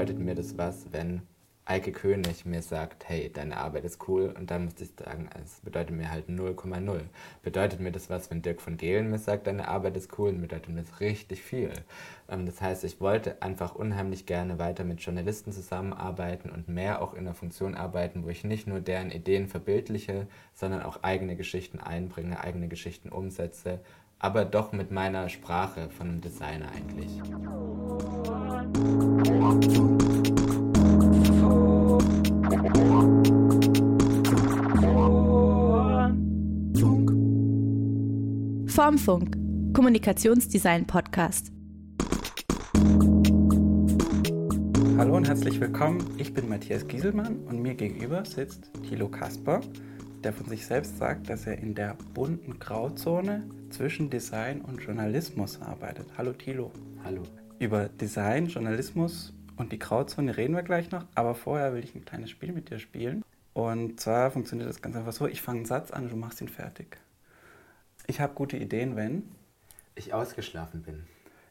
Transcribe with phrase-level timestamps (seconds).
[0.00, 1.20] bedeutet mir das was, wenn
[1.66, 5.60] Eike König mir sagt, hey, deine Arbeit ist cool und dann muss ich sagen, es
[5.60, 7.00] bedeutet mir halt 0,0.
[7.42, 10.70] Bedeutet mir das was, wenn Dirk von Gehlen mir sagt, deine Arbeit ist cool, bedeutet
[10.70, 11.70] mir das richtig viel.
[12.30, 17.12] Ähm, das heißt, ich wollte einfach unheimlich gerne weiter mit Journalisten zusammenarbeiten und mehr auch
[17.12, 21.78] in einer Funktion arbeiten, wo ich nicht nur deren Ideen verbildliche, sondern auch eigene Geschichten
[21.78, 23.80] einbringe, eigene Geschichten umsetze,
[24.18, 27.20] aber doch mit meiner Sprache von einem Designer eigentlich.
[38.80, 39.36] Formfunk,
[39.74, 41.52] Kommunikationsdesign Podcast.
[44.96, 46.02] Hallo und herzlich willkommen.
[46.16, 49.60] Ich bin Matthias Gieselmann und mir gegenüber sitzt Thilo Kasper,
[50.24, 55.60] der von sich selbst sagt, dass er in der bunten Grauzone zwischen Design und Journalismus
[55.60, 56.06] arbeitet.
[56.16, 56.72] Hallo Thilo.
[57.04, 57.24] Hallo.
[57.58, 62.06] Über Design, Journalismus und die Grauzone reden wir gleich noch, aber vorher will ich ein
[62.06, 63.22] kleines Spiel mit dir spielen.
[63.52, 66.40] Und zwar funktioniert das ganz einfach so, ich fange einen Satz an und du machst
[66.40, 66.96] ihn fertig.
[68.10, 69.22] Ich habe gute Ideen, wenn
[69.94, 71.04] ich ausgeschlafen bin.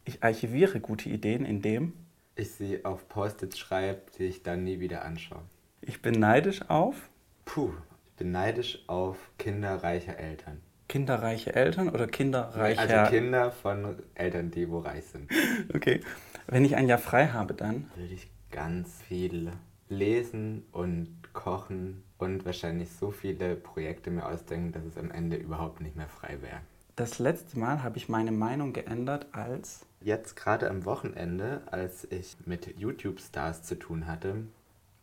[0.04, 1.94] Ich archiviere gute Ideen, indem
[2.36, 5.44] ich sie auf Post-its schreibe, die ich dann nie wieder anschaue.
[5.80, 7.10] Ich bin neidisch auf
[7.46, 7.72] Puh,
[8.08, 10.60] ich bin neidisch auf kinderreiche Eltern.
[10.90, 12.82] Kinderreiche Eltern oder kinderreiche...
[12.82, 15.32] Also Kinder von Eltern, die wo reich sind.
[15.74, 16.02] Okay.
[16.48, 17.90] Wenn ich ein Jahr frei habe, dann?
[17.96, 19.50] Würde ich ganz viel
[19.88, 25.81] lesen und kochen und wahrscheinlich so viele Projekte mir ausdenken, dass es am Ende überhaupt
[25.81, 26.59] nicht mehr frei wäre.
[26.95, 29.86] Das letzte Mal habe ich meine Meinung geändert als...
[30.02, 34.36] Jetzt gerade am Wochenende, als ich mit YouTube-Stars zu tun hatte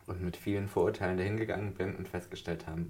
[0.07, 2.87] und mit vielen Vorurteilen dahingegangen bin und festgestellt habe,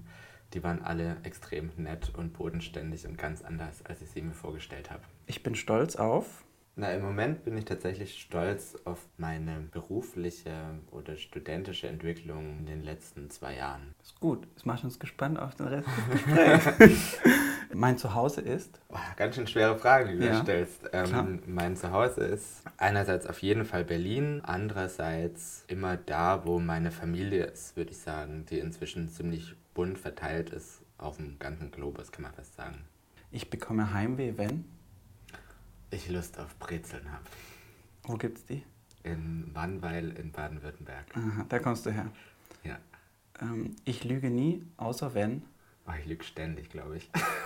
[0.54, 4.90] die waren alle extrem nett und bodenständig und ganz anders, als ich sie mir vorgestellt
[4.92, 5.04] habe.
[5.26, 6.46] Ich bin stolz auf
[6.78, 10.52] na, im Moment bin ich tatsächlich stolz auf meine berufliche
[10.92, 13.96] oder studentische Entwicklung in den letzten zwei Jahren.
[14.04, 14.48] Ist gut.
[14.54, 17.18] Das macht uns gespannt auf den Rest des Gesprächs.
[17.74, 18.80] mein Zuhause ist?
[18.90, 20.90] Oh, ganz schön schwere Frage, die du ja, stellst.
[20.94, 27.46] Ähm, mein Zuhause ist einerseits auf jeden Fall Berlin, andererseits immer da, wo meine Familie
[27.46, 32.24] ist, würde ich sagen, die inzwischen ziemlich bunt verteilt ist auf dem ganzen Globus, kann
[32.24, 32.86] man fast sagen.
[33.32, 34.66] Ich bekomme Heimweh, wenn?
[35.92, 37.24] Ich Lust auf Brezeln habe.
[38.04, 38.64] Wo gibt's die?
[39.04, 41.06] In Wannweil in Baden-Württemberg.
[41.16, 42.12] Aha, da kommst du her.
[42.64, 42.78] Ja.
[43.42, 45.44] Ähm, ich lüge nie, außer wenn.
[45.88, 47.10] Oh, ich lüge ständig, glaube ich.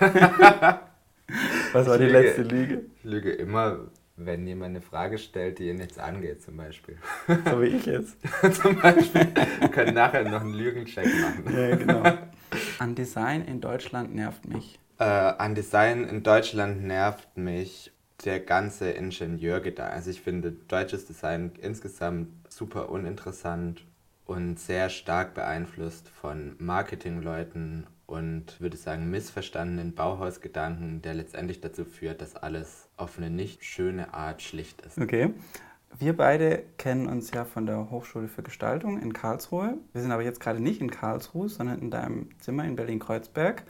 [1.72, 2.82] Was war die lüge, letzte Lüge?
[2.96, 3.78] Ich lüge immer,
[4.16, 6.98] wenn jemand eine Frage stellt, die ihn jetzt angeht, zum Beispiel.
[7.44, 8.16] So wie ich jetzt.
[8.60, 9.28] zum Beispiel.
[9.60, 11.44] Wir können nachher noch einen Lügencheck machen.
[11.54, 12.18] Ja, genau.
[12.78, 14.78] An Design in Deutschland nervt mich.
[14.98, 17.92] Äh, an Design in Deutschland nervt mich
[18.24, 19.92] der ganze Ingenieurgedanke.
[19.92, 23.84] Also ich finde deutsches Design insgesamt super uninteressant
[24.24, 32.20] und sehr stark beeinflusst von Marketingleuten und würde sagen missverstandenen Bauhausgedanken, der letztendlich dazu führt,
[32.20, 34.98] dass alles auf eine nicht schöne Art schlicht ist.
[34.98, 35.32] Okay.
[35.98, 39.76] Wir beide kennen uns ja von der Hochschule für Gestaltung in Karlsruhe.
[39.92, 43.62] Wir sind aber jetzt gerade nicht in Karlsruhe, sondern in deinem Zimmer in Berlin-Kreuzberg.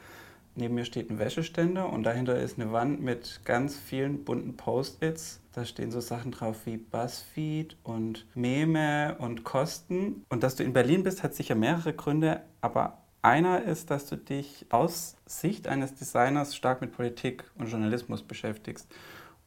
[0.54, 5.40] Neben mir steht ein Wäscheständer und dahinter ist eine Wand mit ganz vielen bunten Post-its.
[5.54, 10.24] Da stehen so Sachen drauf wie Buzzfeed und Meme und Kosten.
[10.28, 14.16] Und dass du in Berlin bist, hat sicher mehrere Gründe, aber einer ist, dass du
[14.16, 18.88] dich aus Sicht eines Designers stark mit Politik und Journalismus beschäftigst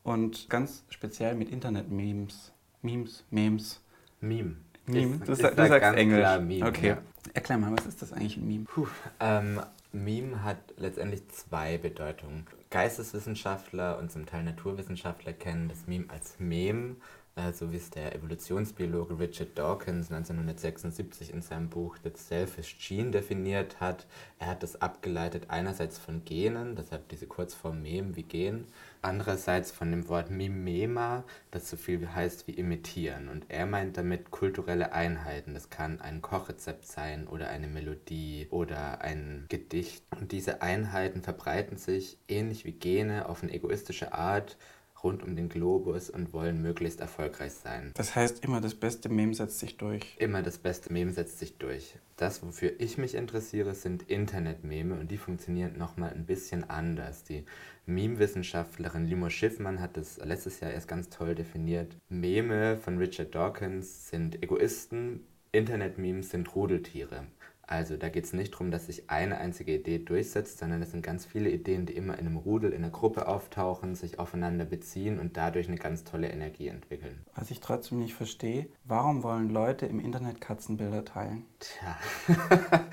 [0.03, 2.53] und ganz speziell mit Internet-Memes.
[2.81, 3.81] Memes, Memes.
[4.21, 4.55] Meme.
[4.85, 5.15] Meme.
[5.15, 6.39] Ist, du, du sagst Englisch.
[6.39, 6.87] Meme, okay.
[6.89, 6.97] Ja.
[7.33, 8.65] Erklär mal, was ist das eigentlich ein Meme?
[8.65, 8.87] Puh,
[9.19, 9.59] ähm,
[9.95, 12.45] Meme hat letztendlich zwei Bedeutungen.
[12.69, 16.97] Geisteswissenschaftler und zum Teil Naturwissenschaftler kennen das Meme als Mem,
[17.35, 23.11] äh, so wie es der Evolutionsbiologe Richard Dawkins 1976 in seinem Buch The Selfish Gene
[23.11, 24.05] definiert hat.
[24.39, 28.65] Er hat das abgeleitet einerseits von Genen, deshalb diese Kurzform Mem wie Gen,
[29.05, 33.29] andererseits von dem Wort Mimema, das so viel heißt wie imitieren.
[33.29, 35.53] Und er meint damit kulturelle Einheiten.
[35.53, 40.03] Das kann ein Kochrezept sein oder eine Melodie oder ein Gedicht.
[40.19, 44.57] Und diese Einheiten verbreiten sich ähnlich wie Gene auf eine egoistische Art
[45.05, 47.91] rund um den Globus und wollen möglichst erfolgreich sein.
[47.93, 50.17] Das heißt, immer das beste Meme setzt sich durch.
[50.17, 51.95] Immer das beste Meme setzt sich durch.
[52.17, 57.23] Das, wofür ich mich interessiere, sind Internet-Meme und die funktionieren nochmal ein bisschen anders.
[57.23, 57.45] Die
[57.85, 61.95] Meme-Wissenschaftlerin Limo Schiffmann hat das letztes Jahr erst ganz toll definiert.
[62.09, 67.27] Meme von Richard Dawkins sind Egoisten, Internet-Memes sind Rudeltiere.
[67.67, 71.01] Also da geht es nicht darum, dass sich eine einzige Idee durchsetzt, sondern es sind
[71.01, 75.19] ganz viele Ideen, die immer in einem Rudel, in einer Gruppe auftauchen, sich aufeinander beziehen
[75.19, 77.25] und dadurch eine ganz tolle Energie entwickeln.
[77.33, 81.45] Was ich trotzdem nicht verstehe, warum wollen Leute im Internet Katzenbilder teilen?
[81.59, 81.97] Tja,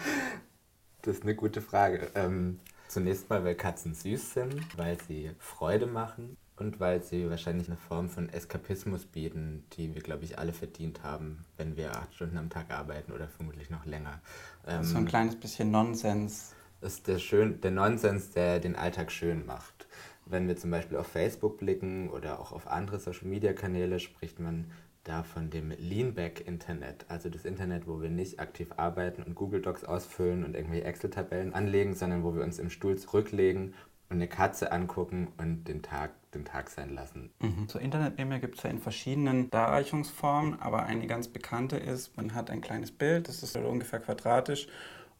[1.02, 2.10] das ist eine gute Frage.
[2.14, 7.68] Ähm, zunächst mal, weil Katzen süß sind, weil sie Freude machen und weil sie wahrscheinlich
[7.68, 12.14] eine Form von Eskapismus bieten, die wir, glaube ich, alle verdient haben, wenn wir acht
[12.14, 14.20] Stunden am Tag arbeiten oder vermutlich noch länger.
[14.66, 16.54] Ähm, so ein kleines bisschen Nonsens.
[16.80, 19.86] Das ist der, schön, der Nonsens, der den Alltag schön macht.
[20.26, 24.70] Wenn wir zum Beispiel auf Facebook blicken oder auch auf andere Social-Media-Kanäle, spricht man
[25.04, 29.84] da von dem Leanback-Internet, also das Internet, wo wir nicht aktiv arbeiten und Google Docs
[29.84, 33.74] ausfüllen und irgendwelche Excel-Tabellen anlegen, sondern wo wir uns im Stuhl zurücklegen
[34.10, 37.30] und eine Katze angucken und den Tag den Tag sein lassen.
[37.40, 37.68] Mhm.
[37.68, 42.50] So Internetmeme gibt es ja in verschiedenen Darreichungsformen, aber eine ganz bekannte ist, man hat
[42.50, 44.68] ein kleines Bild, das ist ungefähr quadratisch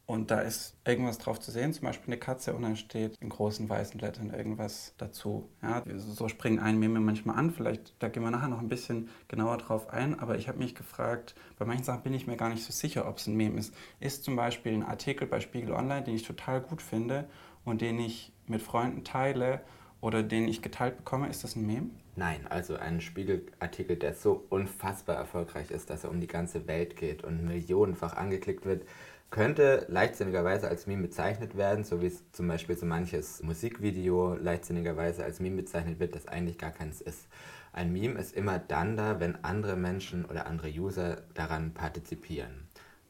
[0.05, 3.29] und da ist irgendwas drauf zu sehen, zum Beispiel eine Katze und dann steht in
[3.29, 5.49] großen weißen Lettern irgendwas dazu.
[5.63, 9.09] Ja, so springen ein Meme manchmal an, vielleicht, da gehen wir nachher noch ein bisschen
[9.29, 12.49] genauer drauf ein, aber ich habe mich gefragt, bei manchen Sachen bin ich mir gar
[12.49, 13.75] nicht so sicher, ob es ein Meme ist.
[14.01, 17.29] Ist zum Beispiel ein Artikel bei Spiegel Online, den ich total gut finde
[17.65, 19.61] und den ich mit Freunden teile
[20.03, 21.89] oder den ich geteilt bekomme, ist das ein Meme?
[22.17, 26.97] Nein, also ein Spiegelartikel, der so unfassbar erfolgreich ist, dass er um die ganze Welt
[26.97, 28.85] geht und millionenfach angeklickt wird,
[29.31, 35.25] könnte leichtsinnigerweise als Meme bezeichnet werden, so wie es zum Beispiel so manches Musikvideo leichtsinnigerweise
[35.25, 37.29] als Meme bezeichnet wird, das eigentlich gar keins ist.
[37.73, 42.67] Ein Meme ist immer dann da, wenn andere Menschen oder andere User daran partizipieren.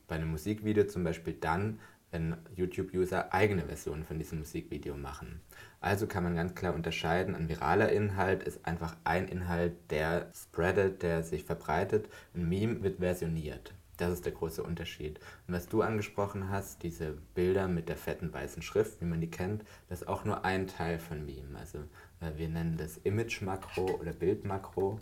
[0.06, 1.81] Bei einem Musikvideo zum Beispiel dann,
[2.12, 5.41] wenn YouTube-User eigene Versionen von diesem Musikvideo machen.
[5.82, 11.02] Also kann man ganz klar unterscheiden, ein viraler Inhalt ist einfach ein Inhalt, der spreadet,
[11.02, 12.08] der sich verbreitet.
[12.37, 13.75] Ein Meme wird versioniert.
[13.96, 15.19] Das ist der große Unterschied.
[15.49, 19.31] Und was du angesprochen hast, diese Bilder mit der fetten weißen Schrift, wie man die
[19.31, 21.58] kennt, das ist auch nur ein Teil von Meme.
[21.58, 21.79] Also
[22.20, 25.00] äh, wir nennen das Image-Makro oder Bild-Makro.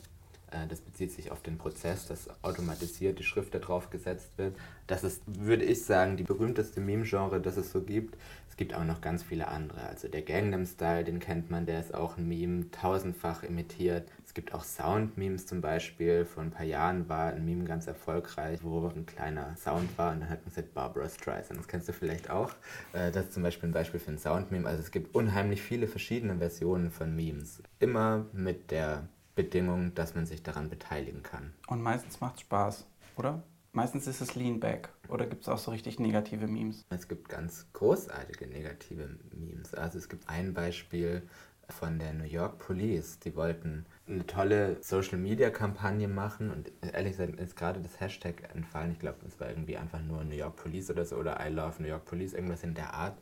[0.50, 4.56] Äh, das bezieht sich auf den Prozess, dass automatisiert die Schrift da drauf gesetzt wird.
[4.86, 8.16] Das ist, würde ich sagen, die berühmteste Meme-Genre, das es so gibt.
[8.48, 9.82] Es gibt auch noch ganz viele andere.
[9.82, 14.10] Also der Gangnam Style, den kennt man, der ist auch ein Meme, tausendfach imitiert.
[14.26, 16.24] Es gibt auch Sound-Memes zum Beispiel.
[16.24, 20.20] Vor ein paar Jahren war ein Meme ganz erfolgreich, wo ein kleiner Sound war und
[20.20, 21.58] dann hat man gesagt Barbara Streisand.
[21.58, 22.50] Das kennst du vielleicht auch.
[22.92, 24.68] Äh, das ist zum Beispiel ein Beispiel für ein Sound-Meme.
[24.68, 27.62] Also es gibt unheimlich viele verschiedene Versionen von Memes.
[27.78, 31.52] Immer mit der Bedingung, dass man sich daran beteiligen kann.
[31.68, 32.86] Und meistens macht es Spaß,
[33.16, 33.42] oder?
[33.72, 36.84] Meistens ist es Leanback oder gibt es auch so richtig negative Memes?
[36.90, 39.74] Es gibt ganz großartige negative Memes.
[39.74, 41.22] Also es gibt ein Beispiel
[41.68, 43.20] von der New York Police.
[43.20, 48.90] Die wollten eine tolle Social-Media-Kampagne machen und ehrlich gesagt ist gerade das Hashtag entfallen.
[48.90, 51.80] Ich glaube, es war irgendwie einfach nur New York Police oder so oder I love
[51.80, 53.16] New York Police, irgendwas in der Art.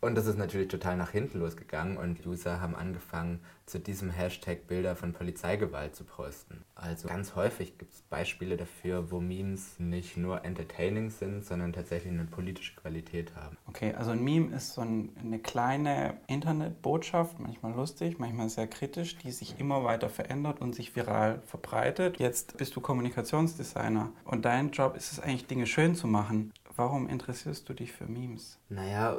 [0.00, 4.66] Und das ist natürlich total nach hinten losgegangen und User haben angefangen, zu diesem Hashtag
[4.66, 6.64] Bilder von Polizeigewalt zu posten.
[6.74, 12.12] Also ganz häufig gibt es Beispiele dafür, wo Memes nicht nur entertaining sind, sondern tatsächlich
[12.12, 13.56] eine politische Qualität haben.
[13.66, 19.18] Okay, also ein Meme ist so ein, eine kleine Internetbotschaft, manchmal lustig, manchmal sehr kritisch,
[19.18, 22.18] die sich immer weiter verändert und sich viral verbreitet.
[22.18, 26.52] Jetzt bist du Kommunikationsdesigner und dein Job ist es eigentlich, Dinge schön zu machen.
[26.78, 28.56] Warum interessierst du dich für Memes?
[28.68, 29.16] Naja,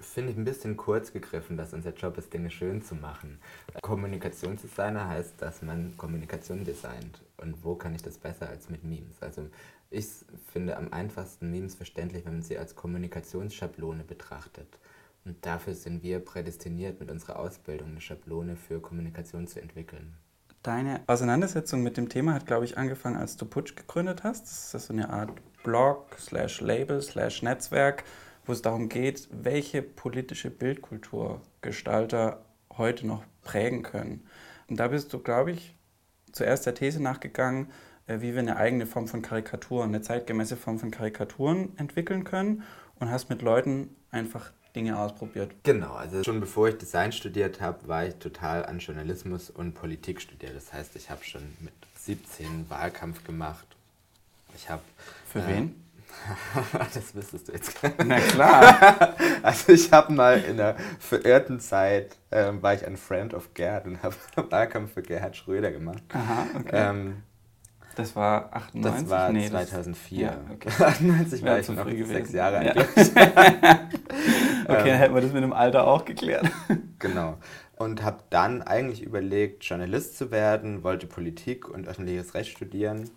[0.00, 3.38] finde ich ein bisschen kurz gegriffen, dass unser Job ist, Dinge schön zu machen.
[3.82, 7.20] Kommunikationsdesigner heißt, dass man Kommunikation designt.
[7.36, 9.20] Und wo kann ich das besser als mit Memes?
[9.20, 9.50] Also
[9.90, 10.06] ich
[10.50, 14.78] finde am einfachsten Memes verständlich, wenn man sie als Kommunikationsschablone betrachtet.
[15.26, 20.16] Und dafür sind wir prädestiniert, mit unserer Ausbildung eine Schablone für Kommunikation zu entwickeln.
[20.62, 24.46] Deine Auseinandersetzung mit dem Thema hat, glaube ich, angefangen, als du Putsch gegründet hast.
[24.46, 25.30] Das ist so eine Art
[25.66, 28.04] Blog, slash Label, slash Netzwerk,
[28.46, 32.44] wo es darum geht, welche politische Bildkultur Gestalter
[32.78, 34.24] heute noch prägen können.
[34.68, 35.74] Und da bist du, glaube ich,
[36.30, 37.72] zuerst der These nachgegangen,
[38.06, 42.62] äh, wie wir eine eigene Form von Karikaturen, eine zeitgemäße Form von Karikaturen entwickeln können
[43.00, 45.50] und hast mit Leuten einfach Dinge ausprobiert.
[45.64, 50.20] Genau, also schon bevor ich Design studiert habe, war ich total an Journalismus und Politik
[50.20, 50.54] studiert.
[50.54, 53.75] Das heißt, ich habe schon mit 17 Wahlkampf gemacht
[54.56, 54.82] ich habe.
[55.30, 55.86] Für äh, wen?
[56.94, 57.78] das wüsstest du jetzt.
[58.04, 59.14] Na klar.
[59.42, 63.86] also ich habe mal in der verirrten Zeit, ähm, war ich ein Friend of Gerd
[63.86, 64.14] und habe
[64.50, 66.02] Wahlkampf für Gerhard Schröder gemacht.
[66.12, 66.90] Aha, okay.
[66.90, 67.22] Ähm,
[67.94, 68.82] das war 98?
[68.82, 70.20] Das war nee, 2004.
[70.20, 70.68] Ja, okay.
[70.68, 72.12] 98 war ich noch gewesen.
[72.12, 72.76] sechs Jahre alt.
[72.76, 72.82] Ja.
[74.68, 76.50] okay, dann hätten wir das mit dem Alter auch geklärt.
[76.98, 77.38] genau.
[77.76, 83.10] Und habe dann eigentlich überlegt, Journalist zu werden, wollte Politik und öffentliches Recht studieren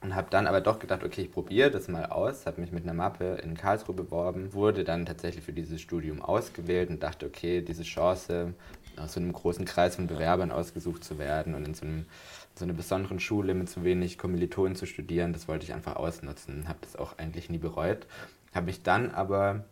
[0.00, 2.84] Und habe dann aber doch gedacht, okay, ich probiere das mal aus, habe mich mit
[2.84, 7.62] einer Mappe in Karlsruhe beworben, wurde dann tatsächlich für dieses Studium ausgewählt und dachte, okay,
[7.62, 8.54] diese Chance,
[8.98, 12.06] aus so einem großen Kreis von Bewerbern ausgesucht zu werden und in so, einem,
[12.54, 16.68] so einer besonderen Schule mit so wenig Kommilitonen zu studieren, das wollte ich einfach ausnutzen.
[16.68, 18.06] Habe das auch eigentlich nie bereut.
[18.54, 19.64] Habe mich dann aber,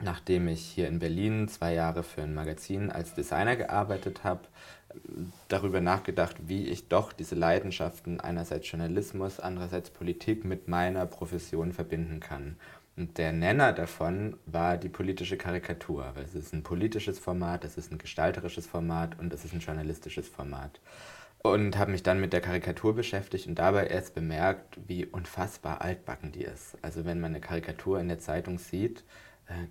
[0.00, 4.42] nachdem ich hier in Berlin zwei Jahre für ein Magazin als Designer gearbeitet habe,
[5.48, 12.20] darüber nachgedacht, wie ich doch diese Leidenschaften einerseits Journalismus, andererseits Politik mit meiner Profession verbinden
[12.20, 12.56] kann.
[12.96, 17.76] Und der Nenner davon war die politische Karikatur, weil es ist ein politisches Format, es
[17.76, 20.80] ist ein gestalterisches Format und es ist ein journalistisches Format.
[21.40, 26.32] Und habe mich dann mit der Karikatur beschäftigt und dabei erst bemerkt, wie unfassbar altbacken
[26.32, 26.76] die ist.
[26.82, 29.04] Also wenn man eine Karikatur in der Zeitung sieht,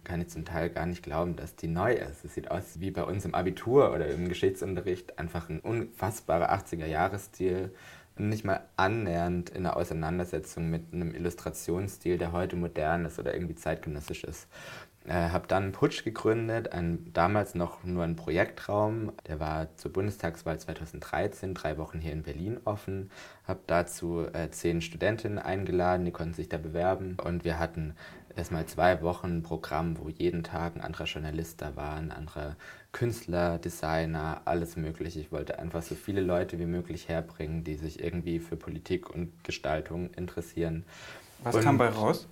[0.04, 2.26] kann ich zum Teil gar nicht glauben, dass die neu ist.
[2.26, 7.72] Es sieht aus wie bei uns im Abitur oder im Geschichtsunterricht, einfach ein unfassbarer 80er-Jahres-Stil,
[8.18, 13.56] nicht mal annähernd in der Auseinandersetzung mit einem Illustrationsstil, der heute modern ist oder irgendwie
[13.56, 14.48] zeitgenössisch ist.
[15.08, 19.14] Äh, habe dann Putsch gegründet, ein, damals noch nur ein Projektraum.
[19.28, 23.10] Der war zur Bundestagswahl 2013, drei Wochen hier in Berlin offen.
[23.48, 27.16] Habe dazu äh, zehn Studentinnen eingeladen, die konnten sich da bewerben.
[27.24, 27.96] Und wir hatten
[28.38, 32.56] erstmal zwei Wochen ein Programm, wo jeden Tag ein anderer Journalist da war, ein anderer
[32.92, 35.20] Künstler, Designer, alles mögliche.
[35.20, 39.44] Ich wollte einfach so viele Leute wie möglich herbringen, die sich irgendwie für Politik und
[39.44, 40.86] Gestaltung interessieren.
[41.44, 42.28] Was und, kam bei raus?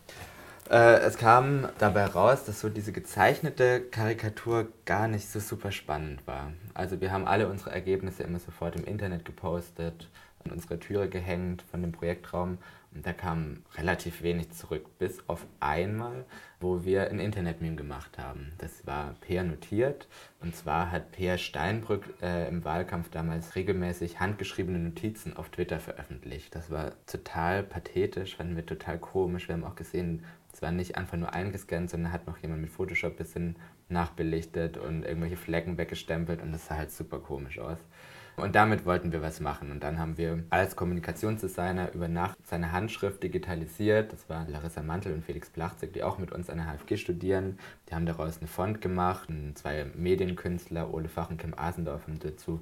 [0.69, 6.25] Äh, es kam dabei raus, dass so diese gezeichnete Karikatur gar nicht so super spannend
[6.25, 6.51] war.
[6.73, 10.09] Also wir haben alle unsere Ergebnisse immer sofort im Internet gepostet,
[10.43, 12.57] an unsere Türe gehängt von dem Projektraum
[12.95, 16.23] und da kam relativ wenig zurück, bis auf einmal,
[16.61, 18.53] wo wir ein Internet-Meme gemacht haben.
[18.57, 20.07] Das war Peer notiert.
[20.39, 26.55] Und zwar hat Peer Steinbrück äh, im Wahlkampf damals regelmäßig handgeschriebene Notizen auf Twitter veröffentlicht.
[26.55, 29.49] Das war total pathetisch, fanden wir total komisch.
[29.49, 30.23] Wir haben auch gesehen,
[30.53, 33.55] es war nicht einfach nur eingescannt, sondern hat noch jemand mit Photoshop ein bisschen
[33.89, 37.77] nachbelichtet und irgendwelche Flecken weggestempelt und das sah halt super komisch aus.
[38.37, 39.71] Und damit wollten wir was machen.
[39.71, 44.11] Und dann haben wir als Kommunikationsdesigner über Nacht seine Handschrift digitalisiert.
[44.11, 47.57] Das waren Larissa Mantel und Felix Plachzig, die auch mit uns an der HFG studieren.
[47.89, 49.29] Die haben daraus eine Font gemacht.
[49.53, 52.59] Zwei Medienkünstler, Ole Fach und Kim Asendorf, haben dazu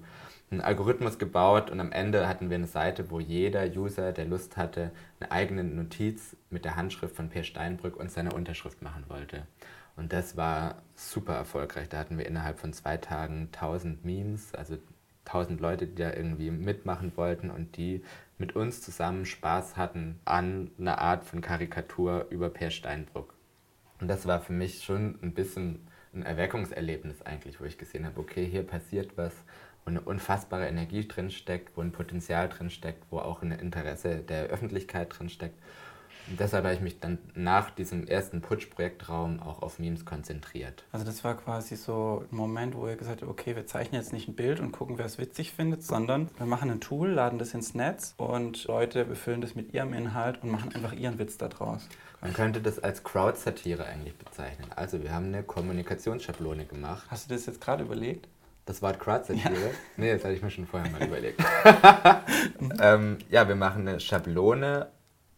[0.52, 1.72] einen Algorithmus gebaut.
[1.72, 5.64] Und am Ende hatten wir eine Seite, wo jeder User, der Lust hatte, eine eigene
[5.64, 9.48] Notiz mit der Handschrift von Per Steinbrück und seiner Unterschrift machen wollte.
[9.96, 11.90] Und das war super erfolgreich.
[11.90, 14.78] Da hatten wir innerhalb von zwei Tagen 1000 Memes, also
[15.26, 18.04] tausend Leute, die da irgendwie mitmachen wollten und die
[18.38, 23.34] mit uns zusammen Spaß hatten an einer Art von Karikatur über Per Steinbrück.
[24.02, 28.20] Und das war für mich schon ein bisschen ein Erweckungserlebnis eigentlich, wo ich gesehen habe,
[28.20, 29.34] okay, hier passiert was,
[29.86, 34.18] wo eine unfassbare Energie drin steckt, wo ein Potenzial drin steckt, wo auch ein Interesse
[34.18, 35.58] der Öffentlichkeit drin steckt.
[36.28, 40.84] Und deshalb habe ich mich dann nach diesem ersten Putsch-Projektraum auch auf Memes konzentriert.
[40.92, 44.14] Also das war quasi so ein Moment, wo ihr gesagt habt, okay, wir zeichnen jetzt
[44.14, 47.40] nicht ein Bild und gucken, wer es witzig findet, sondern wir machen ein Tool, laden
[47.40, 51.38] das ins Netz und Leute befüllen das mit ihrem Inhalt und machen einfach ihren Witz
[51.38, 51.88] daraus.
[52.22, 54.68] Man könnte das als Crowd-Satire eigentlich bezeichnen.
[54.76, 57.04] Also wir haben eine Kommunikationsschablone gemacht.
[57.10, 58.30] Hast du das jetzt gerade überlegt?
[58.66, 59.54] Das Wort Crowd-Satire?
[59.54, 59.72] Ja.
[59.98, 61.44] Nee, das hatte ich mir schon vorher mal überlegt.
[62.80, 64.88] ähm, ja, wir machen eine Schablone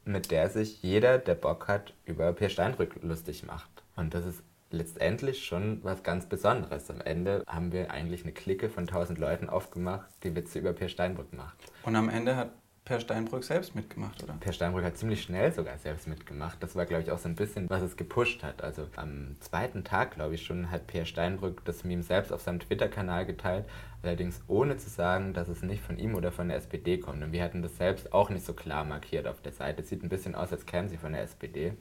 [0.05, 3.69] mit der sich jeder, der Bock hat, über Pierre Steinbrück lustig macht.
[3.95, 6.89] Und das ist letztendlich schon was ganz Besonderes.
[6.89, 10.89] Am Ende haben wir eigentlich eine Clique von tausend Leuten aufgemacht, die Witze über Pierre
[10.89, 11.57] Steinbrück macht.
[11.83, 12.51] Und am Ende hat
[12.85, 14.33] Per Steinbrück selbst mitgemacht, oder?
[14.39, 16.61] Per Steinbrück hat ziemlich schnell sogar selbst mitgemacht.
[16.61, 18.63] Das war, glaube ich, auch so ein bisschen, was es gepusht hat.
[18.63, 22.59] Also am zweiten Tag, glaube ich schon, hat Per Steinbrück das Meme selbst auf seinem
[22.59, 23.65] Twitter-Kanal geteilt,
[24.03, 27.23] allerdings ohne zu sagen, dass es nicht von ihm oder von der SPD kommt.
[27.23, 29.81] Und wir hatten das selbst auch nicht so klar markiert auf der Seite.
[29.81, 31.73] Es sieht ein bisschen aus, als kämen sie von der SPD.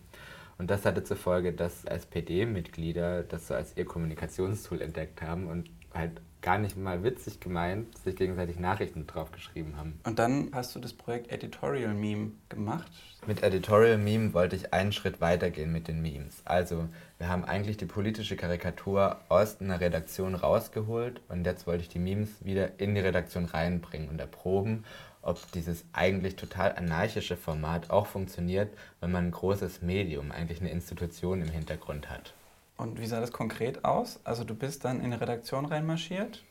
[0.57, 5.69] Und das hatte zur Folge, dass SPD-Mitglieder das so als ihr Kommunikationstool entdeckt haben und
[5.93, 9.99] halt gar nicht mal witzig gemeint, sich gegenseitig Nachrichten drauf geschrieben haben.
[10.05, 12.93] Und dann hast du das Projekt Editorial Meme gemacht.
[13.27, 16.43] Mit Editorial Meme wollte ich einen Schritt weitergehen mit den Memes.
[16.45, 16.87] Also,
[17.17, 21.99] wir haben eigentlich die politische Karikatur aus einer Redaktion rausgeholt und jetzt wollte ich die
[21.99, 24.85] Memes wieder in die Redaktion reinbringen und erproben,
[25.23, 28.71] ob dieses eigentlich total anarchische Format auch funktioniert,
[29.01, 32.35] wenn man ein großes Medium, eigentlich eine Institution im Hintergrund hat.
[32.77, 34.21] Und wie sah das konkret aus?
[34.25, 36.43] Also du bist dann in eine Redaktion reinmarschiert?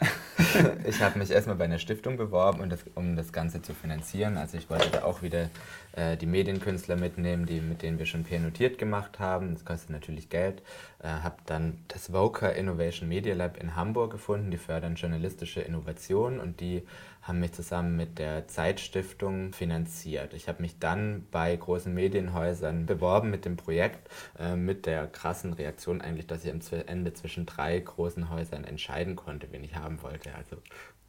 [0.86, 4.36] ich habe mich erstmal bei einer Stiftung beworben, um das, um das Ganze zu finanzieren.
[4.36, 5.50] Also ich wollte da auch wieder
[5.92, 9.54] äh, die Medienkünstler mitnehmen, die, mit denen wir schon peer notiert gemacht haben.
[9.54, 10.62] Das kostet natürlich Geld.
[11.02, 14.50] Äh, habe dann das Voca Innovation Media Lab in Hamburg gefunden.
[14.50, 16.82] Die fördern journalistische Innovation und die
[17.22, 20.34] haben mich zusammen mit der Zeitstiftung finanziert.
[20.34, 25.52] Ich habe mich dann bei großen Medienhäusern beworben mit dem Projekt, äh, mit der krassen
[25.52, 30.02] Reaktion eigentlich, dass ich am Ende zwischen drei großen Häusern entscheiden konnte, wen ich haben
[30.02, 30.34] wollte.
[30.34, 30.56] Also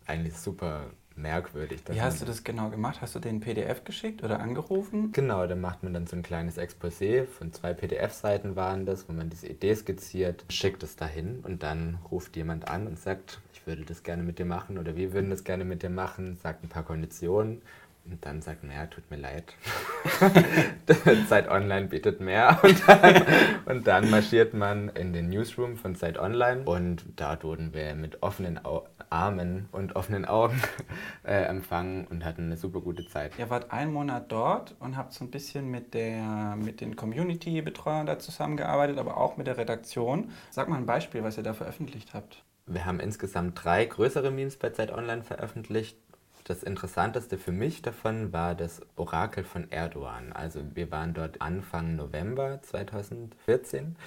[0.05, 1.82] eigentlich super merkwürdig.
[1.89, 3.01] Wie hast du das genau gemacht?
[3.01, 5.12] Hast du den PDF geschickt oder angerufen?
[5.12, 9.13] Genau, da macht man dann so ein kleines Exposé, von zwei PDF-Seiten waren das, wo
[9.13, 13.84] man diese Idee skizziert, schickt es dahin und dann ruft jemand an und sagt, würde
[13.84, 16.70] das gerne mit dir machen oder wir würden das gerne mit dir machen, sagt ein
[16.70, 17.62] paar Konditionen
[18.05, 19.55] und dann sagt man, ja, tut mir leid.
[21.29, 22.60] Zeit Online bietet mehr.
[22.63, 23.24] Und dann,
[23.65, 26.63] und dann, marschiert man in den Newsroom von Zeit Online.
[26.63, 30.60] Und dort wurden wir mit offenen Au Armen und offenen Augen
[31.24, 33.32] äh, empfangen und hatten eine super gute Zeit.
[33.38, 38.08] Ihr wart einen Monat dort und habt so ein bisschen mit, der, mit den Community-Betreuern
[38.08, 40.32] da zusammengearbeitet, aber auch mit der Redaktion.
[40.50, 42.43] Sag mal ein Beispiel, was ihr da veröffentlicht habt.
[42.65, 45.98] Wir haben insgesamt drei größere Memes bei Zeit Online veröffentlicht.
[46.46, 50.32] Das Interessanteste für mich davon war das Orakel von Erdogan.
[50.32, 53.98] Also wir waren dort Anfang November 2014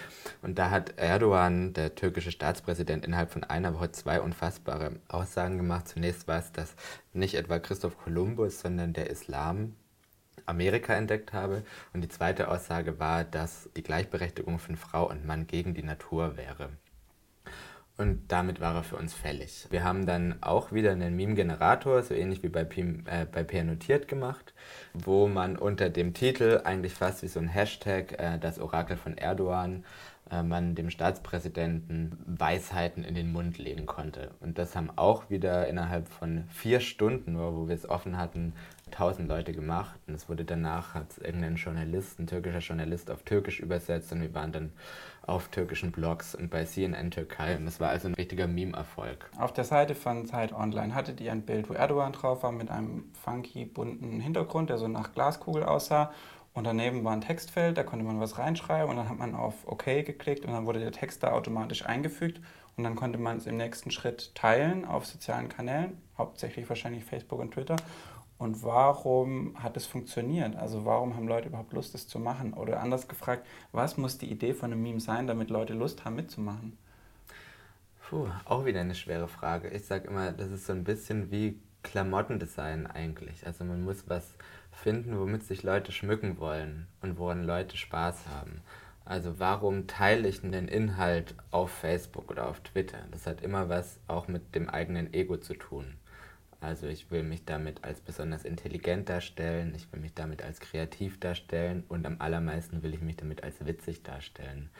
[0.40, 5.88] und da hat Erdogan, der türkische Staatspräsident, innerhalb von einer Woche zwei unfassbare Aussagen gemacht.
[5.88, 6.76] Zunächst war es, dass
[7.12, 9.76] nicht etwa Christoph Kolumbus, sondern der Islam
[10.46, 11.62] Amerika entdeckt habe.
[11.92, 16.36] Und die zweite Aussage war, dass die Gleichberechtigung von Frau und Mann gegen die Natur
[16.36, 16.70] wäre.
[17.98, 19.66] Und damit war er für uns fällig.
[19.70, 23.64] Wir haben dann auch wieder einen Meme-Generator, so ähnlich wie bei, Pim, äh, bei PR
[23.64, 24.52] Notiert gemacht,
[24.92, 29.16] wo man unter dem Titel eigentlich fast wie so ein Hashtag äh, das Orakel von
[29.16, 29.84] Erdogan
[30.30, 34.32] äh, man dem Staatspräsidenten Weisheiten in den Mund legen konnte.
[34.40, 38.52] Und das haben auch wieder innerhalb von vier Stunden, nur wo wir es offen hatten,
[38.90, 40.00] tausend Leute gemacht.
[40.08, 44.34] Und es wurde danach, hat irgendein Journalist, ein türkischer Journalist auf Türkisch übersetzt und wir
[44.34, 44.72] waren dann
[45.26, 47.56] auf türkischen Blogs und bei CNN Türkei.
[47.56, 49.30] Und das war also ein richtiger Meme-Erfolg.
[49.38, 52.70] Auf der Seite von Zeit Online hattet ihr ein Bild, wo Erdogan drauf war mit
[52.70, 56.12] einem funky, bunten Hintergrund, der so nach Glaskugel aussah.
[56.54, 59.54] Und daneben war ein Textfeld, da konnte man was reinschreiben und dann hat man auf
[59.66, 62.40] OK geklickt und dann wurde der Text da automatisch eingefügt
[62.76, 67.40] und dann konnte man es im nächsten Schritt teilen auf sozialen Kanälen, hauptsächlich wahrscheinlich Facebook
[67.40, 67.76] und Twitter.
[68.38, 70.56] Und warum hat es funktioniert?
[70.56, 72.52] Also warum haben Leute überhaupt Lust, das zu machen?
[72.52, 76.16] Oder anders gefragt, was muss die Idee von einem Meme sein, damit Leute Lust haben,
[76.16, 76.76] mitzumachen?
[78.08, 79.68] Puh, auch wieder eine schwere Frage.
[79.70, 83.46] Ich sage immer, das ist so ein bisschen wie Klamottendesign eigentlich.
[83.46, 84.34] Also man muss was
[84.70, 88.60] finden, womit sich Leute schmücken wollen und woran Leute Spaß haben.
[89.06, 92.98] Also warum teile ich den Inhalt auf Facebook oder auf Twitter?
[93.12, 95.96] Das hat immer was auch mit dem eigenen Ego zu tun.
[96.60, 101.20] Also ich will mich damit als besonders intelligent darstellen, ich will mich damit als kreativ
[101.20, 104.70] darstellen und am allermeisten will ich mich damit als witzig darstellen.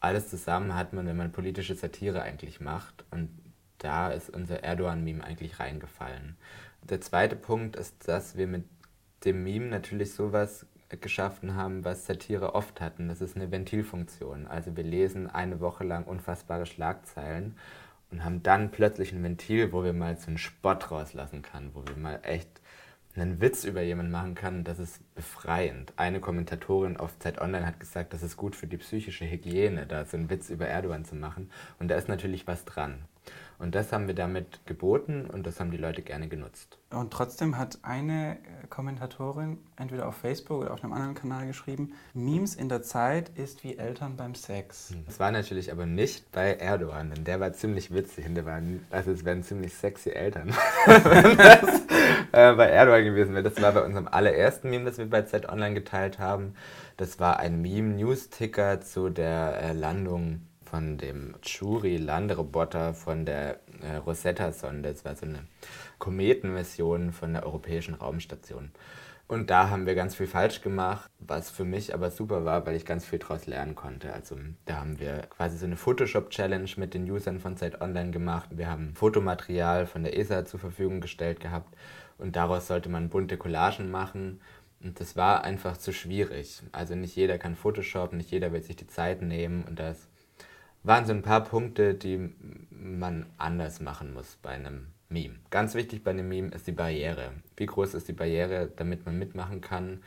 [0.00, 3.30] Alles zusammen hat man, wenn man politische Satire eigentlich macht und
[3.78, 6.36] da ist unser Erdogan-Meme eigentlich reingefallen.
[6.82, 8.64] Der zweite Punkt ist, dass wir mit
[9.24, 10.66] dem Meme natürlich sowas
[11.00, 13.08] geschaffen haben, was Satire oft hatten.
[13.08, 14.46] Das ist eine Ventilfunktion.
[14.46, 17.56] Also wir lesen eine Woche lang unfassbare Schlagzeilen
[18.12, 21.84] und haben dann plötzlich ein Ventil, wo wir mal so einen Spott rauslassen können, wo
[21.86, 22.60] wir mal echt
[23.16, 25.92] einen Witz über jemanden machen kann, das ist befreiend.
[25.96, 30.04] Eine Kommentatorin auf Zeit Online hat gesagt, das ist gut für die psychische Hygiene, da
[30.04, 31.50] so einen Witz über Erdogan zu machen.
[31.78, 33.04] Und da ist natürlich was dran.
[33.62, 36.78] Und das haben wir damit geboten und das haben die Leute gerne genutzt.
[36.90, 41.92] Und trotzdem hat eine äh, Kommentatorin entweder auf Facebook oder auf einem anderen Kanal geschrieben,
[42.12, 44.90] Memes in der Zeit ist wie Eltern beim Sex.
[44.90, 45.04] Hm.
[45.06, 48.60] Das war natürlich aber nicht bei Erdogan, denn der war ziemlich witzig und der war,
[48.90, 50.52] also es wären ziemlich sexy Eltern,
[50.86, 51.82] wenn das
[52.32, 53.44] äh, bei Erdogan gewesen wäre.
[53.44, 56.54] Das war bei unserem allerersten Meme, das wir bei Zeit Online geteilt haben.
[56.96, 60.40] Das war ein Meme-News-Ticker zu der äh, Landung
[60.72, 64.88] von dem Churi-Landeroboter von der äh, Rosetta-Sonde.
[64.88, 65.40] Das war so eine
[65.98, 68.70] Kometenmission von der Europäischen Raumstation.
[69.28, 72.74] Und da haben wir ganz viel falsch gemacht, was für mich aber super war, weil
[72.74, 74.14] ich ganz viel daraus lernen konnte.
[74.14, 78.48] Also da haben wir quasi so eine Photoshop-Challenge mit den Usern von Zeit Online gemacht.
[78.52, 81.76] Wir haben Fotomaterial von der ESA zur Verfügung gestellt gehabt
[82.16, 84.40] und daraus sollte man bunte Collagen machen.
[84.82, 86.62] Und das war einfach zu schwierig.
[86.72, 90.08] Also nicht jeder kann Photoshop, nicht jeder will sich die Zeit nehmen und das
[90.82, 92.30] waren so ein paar Punkte, die
[92.70, 95.36] man anders machen muss bei einem Meme.
[95.50, 97.32] Ganz wichtig bei einem Meme ist die Barriere.
[97.56, 100.00] Wie groß ist die Barriere, damit man mitmachen kann?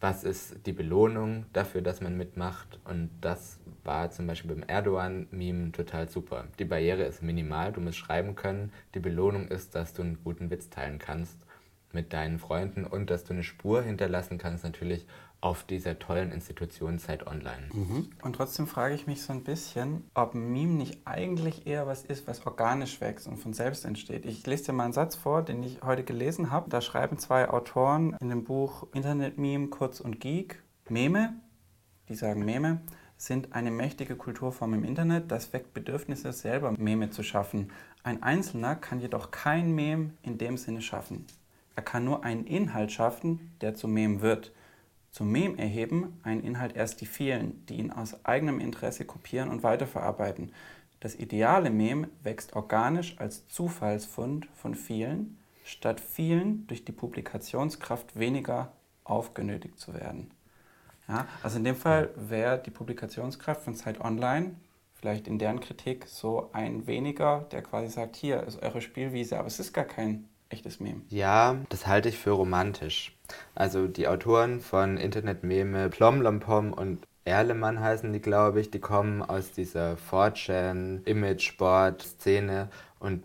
[0.00, 2.80] was ist die Belohnung dafür, dass man mitmacht.
[2.84, 6.46] Und das war zum Beispiel beim Erdogan-Meme total super.
[6.58, 8.72] Die Barriere ist minimal, du musst schreiben können.
[8.94, 11.36] Die Belohnung ist, dass du einen guten Witz teilen kannst
[11.92, 15.06] mit deinen Freunden und dass du eine Spur hinterlassen kannst, natürlich
[15.40, 17.68] auf dieser tollen Institution Zeit Online.
[17.72, 18.10] Mhm.
[18.22, 22.04] Und trotzdem frage ich mich so ein bisschen, ob ein Meme nicht eigentlich eher was
[22.04, 24.26] ist, was organisch wächst und von selbst entsteht.
[24.26, 26.68] Ich lese dir mal einen Satz vor, den ich heute gelesen habe.
[26.68, 31.34] Da schreiben zwei Autoren in dem Buch Internet-Meme, Kurz und Geek, Meme,
[32.08, 32.82] die sagen Meme,
[33.16, 35.30] sind eine mächtige Kulturform im Internet.
[35.30, 37.70] Das weckt Bedürfnisse, selber Meme zu schaffen.
[38.02, 41.26] Ein Einzelner kann jedoch kein Meme in dem Sinne schaffen.
[41.76, 44.52] Er kann nur einen Inhalt schaffen, der zu Meme wird.
[45.10, 49.62] Zum Mem erheben einen Inhalt erst die vielen, die ihn aus eigenem Interesse kopieren und
[49.62, 50.52] weiterverarbeiten.
[51.00, 58.72] Das ideale Mem wächst organisch als Zufallsfund von vielen, statt vielen durch die Publikationskraft weniger
[59.04, 60.30] aufgenötigt zu werden.
[61.08, 64.54] Ja, also in dem Fall wäre die Publikationskraft von Zeit Online
[65.00, 69.46] vielleicht in deren Kritik so ein weniger, der quasi sagt, hier ist eure Spielwiese, aber
[69.48, 71.00] es ist gar kein echtes Meme.
[71.08, 73.16] Ja, das halte ich für romantisch.
[73.54, 79.52] Also die Autoren von Internet-Meme, Plomlompom und Erlemann heißen die, glaube ich, die kommen aus
[79.52, 83.22] dieser 4chan, Image-Sport-Szene und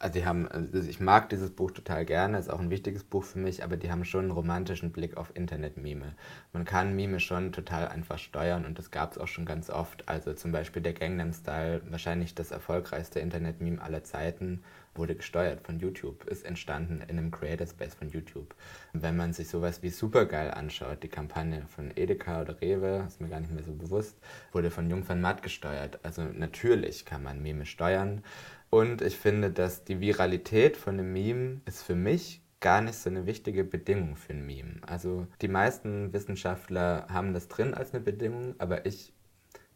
[0.00, 3.24] also die haben, also ich mag dieses Buch total gerne, ist auch ein wichtiges Buch
[3.24, 6.14] für mich, aber die haben schon einen romantischen Blick auf Internet-Meme.
[6.52, 10.08] Man kann Meme schon total einfach steuern und das gab es auch schon ganz oft.
[10.08, 14.62] Also zum Beispiel der Gangnam Style, wahrscheinlich das erfolgreichste Internet-Meme aller Zeiten,
[14.98, 18.54] wurde gesteuert von YouTube, ist entstanden in einem Creator Space von YouTube.
[18.92, 23.28] Wenn man sich sowas wie Supergeil anschaut, die Kampagne von Edeka oder Rewe, ist mir
[23.28, 24.18] gar nicht mehr so bewusst,
[24.52, 26.00] wurde von Jung van Matt gesteuert.
[26.02, 28.22] Also natürlich kann man Meme steuern.
[28.70, 33.08] Und ich finde, dass die Viralität von einem Meme ist für mich gar nicht so
[33.08, 34.80] eine wichtige Bedingung für ein Meme.
[34.82, 39.12] Also die meisten Wissenschaftler haben das drin als eine Bedingung, aber ich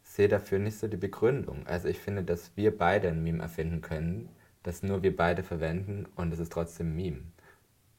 [0.03, 1.67] sehe dafür nicht so die Begründung.
[1.67, 4.29] Also ich finde, dass wir beide ein Meme erfinden können,
[4.63, 7.23] das nur wir beide verwenden und es ist trotzdem ein Meme.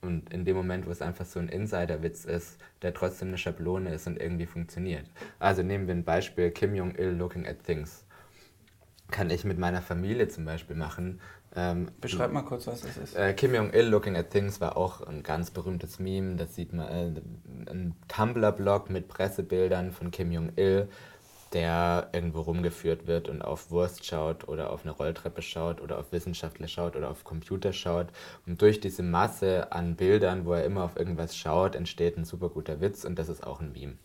[0.02, 3.93] Und in dem Moment, wo es einfach so ein Insider-Witz ist, der trotzdem eine Schablone
[3.93, 5.10] ist und irgendwie funktioniert.
[5.39, 8.06] Also nehmen wir ein Beispiel Kim Jong-il looking at things
[9.13, 11.21] kann ich mit meiner Familie zum Beispiel machen.
[11.56, 13.15] Ähm, Beschreib mal kurz, was das ist.
[13.15, 16.36] Äh, Kim Jong-il Looking at Things war auch ein ganz berühmtes Meme.
[16.36, 17.21] Das sieht man, äh,
[17.69, 20.89] ein Tumblr-Blog mit Pressebildern von Kim Jong-il,
[21.54, 26.12] der irgendwo rumgeführt wird und auf Wurst schaut oder auf eine Rolltreppe schaut oder auf
[26.12, 28.08] Wissenschaftler schaut oder auf Computer schaut.
[28.48, 32.50] Und durch diese Masse an Bildern, wo er immer auf irgendwas schaut, entsteht ein super
[32.50, 33.98] guter Witz und das ist auch ein Meme.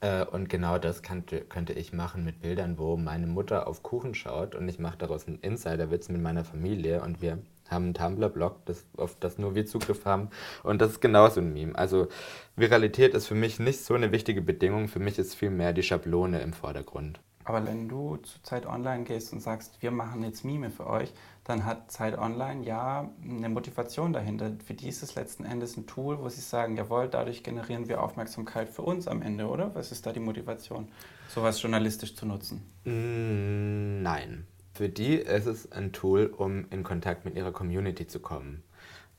[0.00, 4.14] Äh, und genau das könnte, könnte ich machen mit Bildern, wo meine Mutter auf Kuchen
[4.14, 7.38] schaut und ich mache daraus einen Insiderwitz mit meiner Familie und wir
[7.70, 10.30] haben einen Tumblr-Blog, das, auf das nur wir Zugriff haben.
[10.62, 11.76] Und das ist genauso ein Meme.
[11.76, 12.08] Also
[12.56, 14.88] Viralität ist für mich nicht so eine wichtige Bedingung.
[14.88, 17.20] Für mich ist vielmehr die Schablone im Vordergrund.
[17.44, 21.12] Aber wenn du zu Zeit Online gehst und sagst, wir machen jetzt Mime für euch,
[21.44, 24.52] dann hat Zeit Online ja eine Motivation dahinter.
[24.64, 28.02] Für die ist es letzten Endes ein Tool, wo sie sagen, jawohl, dadurch generieren wir
[28.02, 29.74] Aufmerksamkeit für uns am Ende, oder?
[29.74, 30.88] Was ist da die Motivation,
[31.28, 32.62] sowas journalistisch zu nutzen?
[32.84, 34.46] Mm, nein.
[34.80, 38.62] Für die ist es ein Tool, um in Kontakt mit ihrer Community zu kommen.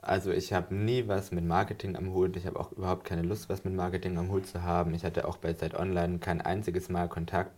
[0.01, 2.35] Also ich habe nie was mit Marketing am Hut.
[2.35, 4.95] Ich habe auch überhaupt keine Lust, was mit Marketing am Hut zu haben.
[4.95, 7.51] Ich hatte auch bei Zeit Online kein einziges Mal Kontakt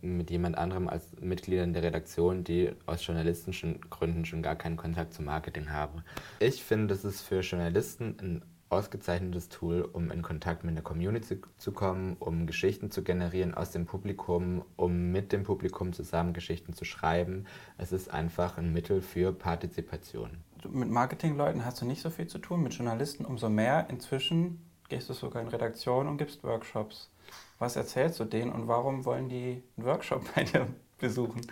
[0.00, 5.12] mit jemand anderem als Mitgliedern der Redaktion, die aus journalistischen Gründen schon gar keinen Kontakt
[5.12, 6.04] zu Marketing haben.
[6.38, 8.42] Ich finde, das ist für Journalisten ein
[8.74, 13.70] ausgezeichnetes Tool, um in Kontakt mit der Community zu kommen, um Geschichten zu generieren aus
[13.70, 17.46] dem Publikum, um mit dem Publikum zusammen Geschichten zu schreiben.
[17.78, 20.38] Es ist einfach ein Mittel für Partizipation
[20.70, 23.86] mit Marketingleuten hast du nicht so viel zu tun, mit Journalisten umso mehr.
[23.90, 27.10] Inzwischen gehst du sogar in Redaktion und gibst Workshops.
[27.58, 30.66] Was erzählst du denen und warum wollen die einen Workshop bei dir
[30.98, 31.42] besuchen?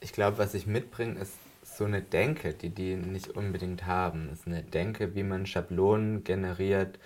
[0.00, 1.34] Ich glaube, was ich mitbringe, ist
[1.82, 4.28] so eine Denke, die die nicht unbedingt haben.
[4.32, 7.00] Es ist eine Denke, wie man Schablonen generiert,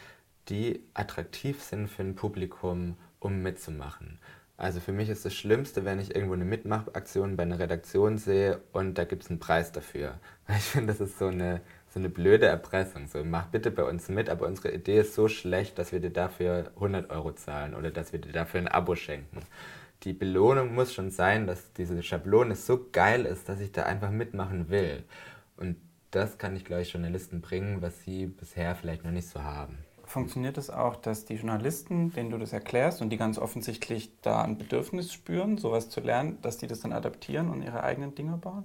[0.50, 4.18] die attraktiv sind für ein Publikum, um mitzumachen.
[4.58, 8.60] Also für mich ist das Schlimmste, wenn ich irgendwo eine Mitmachaktion bei einer Redaktion sehe
[8.72, 10.20] und da gibt es einen Preis dafür.
[10.58, 13.06] Ich finde, das ist so eine, so eine blöde Erpressung.
[13.06, 16.10] So, mach bitte bei uns mit, aber unsere Idee ist so schlecht, dass wir dir
[16.10, 19.38] dafür 100 Euro zahlen oder dass wir dir dafür ein Abo schenken.
[20.02, 24.10] Die Belohnung muss schon sein, dass diese Schablone so geil ist, dass ich da einfach
[24.10, 25.04] mitmachen will.
[25.56, 25.76] Und
[26.10, 29.78] das kann ich, glaube ich, Journalisten bringen, was sie bisher vielleicht noch nicht so haben
[30.06, 34.42] funktioniert es auch, dass die Journalisten, denen du das erklärst und die ganz offensichtlich da
[34.42, 38.36] ein Bedürfnis spüren, sowas zu lernen, dass die das dann adaptieren und ihre eigenen Dinge
[38.36, 38.64] bauen?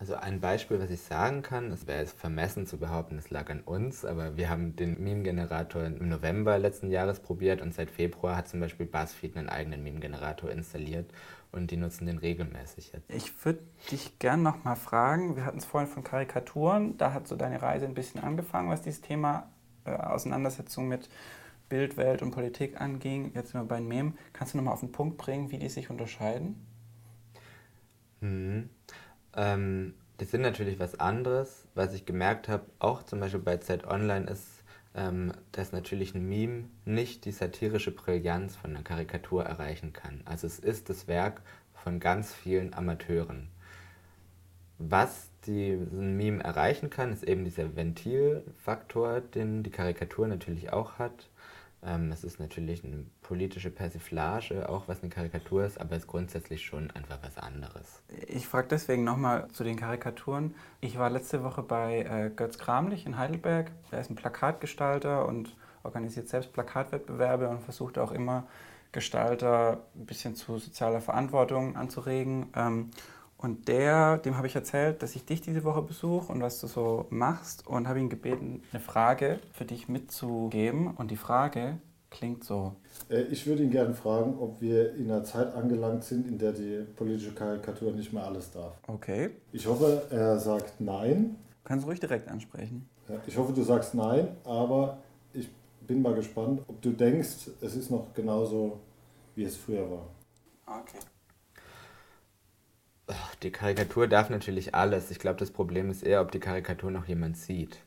[0.00, 3.50] Also ein Beispiel, was ich sagen kann, es wäre jetzt vermessen zu behaupten, es lag
[3.50, 8.36] an uns, aber wir haben den Meme-Generator im November letzten Jahres probiert und seit Februar
[8.36, 11.10] hat zum Beispiel BuzzFeed einen eigenen Meme-Generator installiert
[11.50, 13.10] und die nutzen den regelmäßig jetzt.
[13.10, 13.58] Ich würde
[13.90, 17.60] dich gern noch mal fragen, wir hatten es vorhin von Karikaturen, da hat so deine
[17.60, 19.48] Reise ein bisschen angefangen, was dieses Thema
[19.84, 21.08] äh, Auseinandersetzung mit
[21.68, 23.32] Bild, Welt und Politik anging.
[23.34, 24.14] Jetzt sind wir bei Mem.
[24.32, 26.64] Kannst du noch mal auf den Punkt bringen, wie die sich unterscheiden?
[28.20, 28.70] Mhm.
[29.38, 31.68] Ähm, die sind natürlich was anderes.
[31.74, 36.28] Was ich gemerkt habe, auch zum Beispiel bei Zeit Online, ist, ähm, dass natürlich ein
[36.28, 40.22] Meme nicht die satirische Brillanz von einer Karikatur erreichen kann.
[40.24, 43.48] Also es ist das Werk von ganz vielen Amateuren.
[44.78, 50.98] Was die, ein Meme erreichen kann, ist eben dieser Ventilfaktor, den die Karikatur natürlich auch
[50.98, 51.28] hat.
[51.82, 56.08] Ähm, es ist natürlich eine politische Persiflage, auch was eine Karikatur ist, aber es ist
[56.08, 58.02] grundsätzlich schon einfach was anderes.
[58.26, 60.54] Ich frage deswegen nochmal zu den Karikaturen.
[60.80, 63.70] Ich war letzte Woche bei äh, Götz Kramlich in Heidelberg.
[63.90, 68.46] Er ist ein Plakatgestalter und organisiert selbst Plakatwettbewerbe und versucht auch immer
[68.90, 72.46] Gestalter ein bisschen zu sozialer Verantwortung anzuregen.
[72.56, 72.90] Ähm,
[73.38, 76.66] und der, dem habe ich erzählt, dass ich dich diese Woche besuche und was du
[76.66, 80.88] so machst und habe ihn gebeten, eine Frage für dich mitzugeben.
[80.88, 81.78] Und die Frage
[82.10, 82.74] klingt so.
[83.08, 86.52] Äh, ich würde ihn gerne fragen, ob wir in einer Zeit angelangt sind, in der
[86.52, 88.72] die politische Karikatur nicht mehr alles darf.
[88.88, 89.30] Okay.
[89.52, 91.36] Ich hoffe, er sagt nein.
[91.62, 92.88] Du kannst ruhig direkt ansprechen.
[93.28, 94.98] Ich hoffe, du sagst nein, aber
[95.32, 95.48] ich
[95.86, 98.80] bin mal gespannt, ob du denkst, es ist noch genauso,
[99.36, 100.08] wie es früher war.
[100.66, 100.98] Okay.
[103.42, 105.10] Die Karikatur darf natürlich alles.
[105.10, 107.78] Ich glaube, das Problem ist eher, ob die Karikatur noch jemand sieht.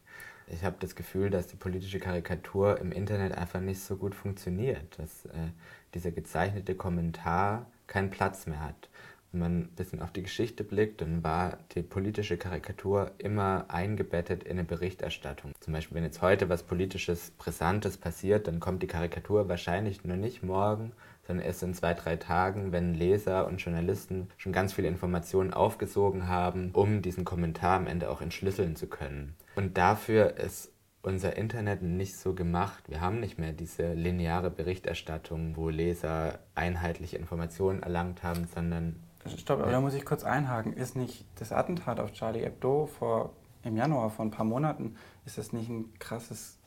[0.47, 4.97] Ich habe das Gefühl, dass die politische Karikatur im Internet einfach nicht so gut funktioniert,
[4.97, 5.51] dass äh,
[5.93, 8.89] dieser gezeichnete Kommentar keinen Platz mehr hat.
[9.31, 14.43] Wenn man ein bisschen auf die Geschichte blickt, dann war die politische Karikatur immer eingebettet
[14.43, 15.53] in eine Berichterstattung.
[15.61, 20.17] Zum Beispiel, wenn jetzt heute was politisches, brisantes passiert, dann kommt die Karikatur wahrscheinlich nur
[20.17, 20.91] nicht morgen,
[21.27, 26.27] sondern erst in zwei, drei Tagen, wenn Leser und Journalisten schon ganz viele Informationen aufgesogen
[26.27, 29.35] haben, um diesen Kommentar am Ende auch entschlüsseln zu können.
[29.55, 30.71] Und dafür ist
[31.03, 32.83] unser Internet nicht so gemacht.
[32.87, 39.01] Wir haben nicht mehr diese lineare Berichterstattung, wo Leser einheitliche Informationen erlangt haben, sondern
[39.37, 40.73] Stopp, aber da muss ich kurz einhaken.
[40.73, 45.37] Ist nicht das Attentat auf Charlie Hebdo vor, im Januar vor ein paar Monaten, ist
[45.37, 46.57] das nicht ein krasses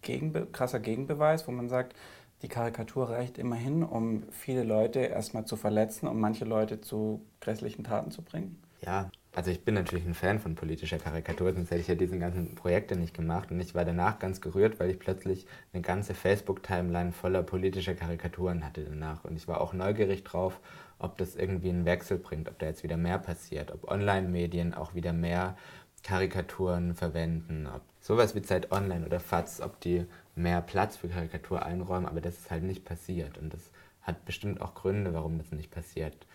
[0.00, 1.94] Gegenbe krasser Gegenbeweis, wo man sagt,
[2.42, 7.84] die Karikatur reicht immerhin, um viele Leute erstmal zu verletzen und manche Leute zu grässlichen
[7.84, 8.62] Taten zu bringen?
[8.80, 12.18] Ja, also ich bin natürlich ein Fan von politischer Karikatur, sonst hätte ich ja diese
[12.18, 13.50] ganzen Projekte nicht gemacht.
[13.50, 18.64] Und ich war danach ganz gerührt, weil ich plötzlich eine ganze Facebook-Timeline voller politischer Karikaturen
[18.64, 19.24] hatte danach.
[19.24, 20.60] Und ich war auch neugierig drauf,
[20.98, 24.94] ob das irgendwie einen Wechsel bringt, ob da jetzt wieder mehr passiert, ob Online-Medien auch
[24.94, 25.56] wieder mehr
[26.02, 30.06] Karikaturen verwenden, ob sowas wie Zeit Online oder FATS, ob die
[30.38, 33.70] mehr Platz für Karikatur einräumen, aber das ist halt nicht passiert und das
[34.02, 36.26] hat bestimmt auch Gründe, warum das nicht passiert.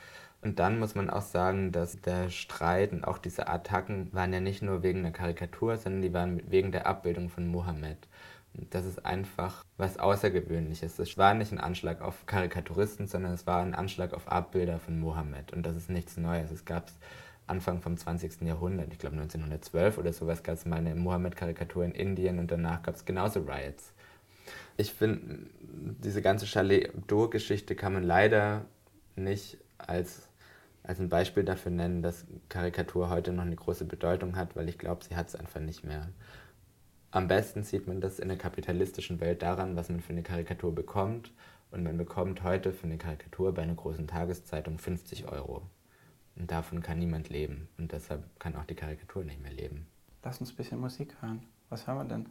[0.41, 4.41] Und dann muss man auch sagen, dass der Streit und auch diese Attacken waren ja
[4.41, 7.97] nicht nur wegen der Karikatur, sondern die waren wegen der Abbildung von Mohammed.
[8.53, 10.99] Das ist einfach was Außergewöhnliches.
[10.99, 14.99] Es war nicht ein Anschlag auf Karikaturisten, sondern es war ein Anschlag auf Abbilder von
[14.99, 15.53] Mohammed.
[15.53, 16.51] Und das ist nichts Neues.
[16.51, 16.93] Es gab es
[17.47, 18.41] Anfang vom 20.
[18.41, 22.83] Jahrhundert, ich glaube 1912 oder sowas, gab es mal eine Mohammed-Karikatur in Indien und danach
[22.83, 23.92] gab es genauso Riots.
[24.77, 28.65] Ich finde, diese ganze Charlie Hebdo-Geschichte kann man leider
[29.15, 30.27] nicht als,
[30.81, 34.77] als ein Beispiel dafür nennen, dass Karikatur heute noch eine große Bedeutung hat, weil ich
[34.77, 36.09] glaube, sie hat es einfach nicht mehr.
[37.11, 40.73] Am besten sieht man das in der kapitalistischen Welt daran, was man für eine Karikatur
[40.73, 41.31] bekommt.
[41.69, 45.61] Und man bekommt heute für eine Karikatur bei einer großen Tageszeitung 50 Euro.
[46.35, 47.67] Und davon kann niemand leben.
[47.77, 49.85] Und deshalb kann auch die Karikatur nicht mehr leben.
[50.23, 51.43] Lass uns ein bisschen Musik hören.
[51.69, 52.25] Was hören wir denn?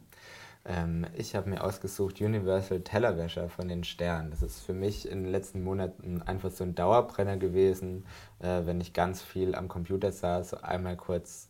[0.65, 4.31] Ähm, ich habe mir ausgesucht Universal Tellerwäscher von den Sternen.
[4.31, 8.05] Das ist für mich in den letzten Monaten einfach so ein Dauerbrenner gewesen,
[8.39, 11.49] äh, wenn ich ganz viel am Computer saß, so einmal kurz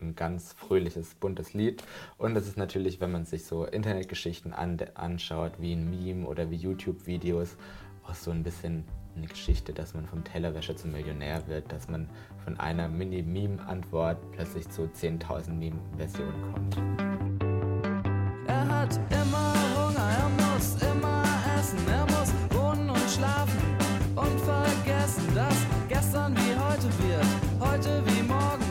[0.00, 1.82] ein ganz fröhliches, buntes Lied.
[2.18, 6.50] Und es ist natürlich, wenn man sich so Internetgeschichten an, anschaut, wie ein Meme oder
[6.50, 7.56] wie YouTube-Videos,
[8.06, 8.84] auch so ein bisschen
[9.16, 12.08] eine Geschichte, dass man vom Tellerwäscher zum Millionär wird, dass man
[12.44, 17.03] von einer Mini-Meme-Antwort plötzlich zu 10.000 Meme-Versionen kommt.
[18.94, 21.22] Er hat immer Hunger, er muss immer
[21.58, 23.58] essen, er muss wohnen und schlafen
[24.14, 25.56] und vergessen, dass
[25.88, 27.26] gestern wie heute wird,
[27.58, 28.64] heute wie morgen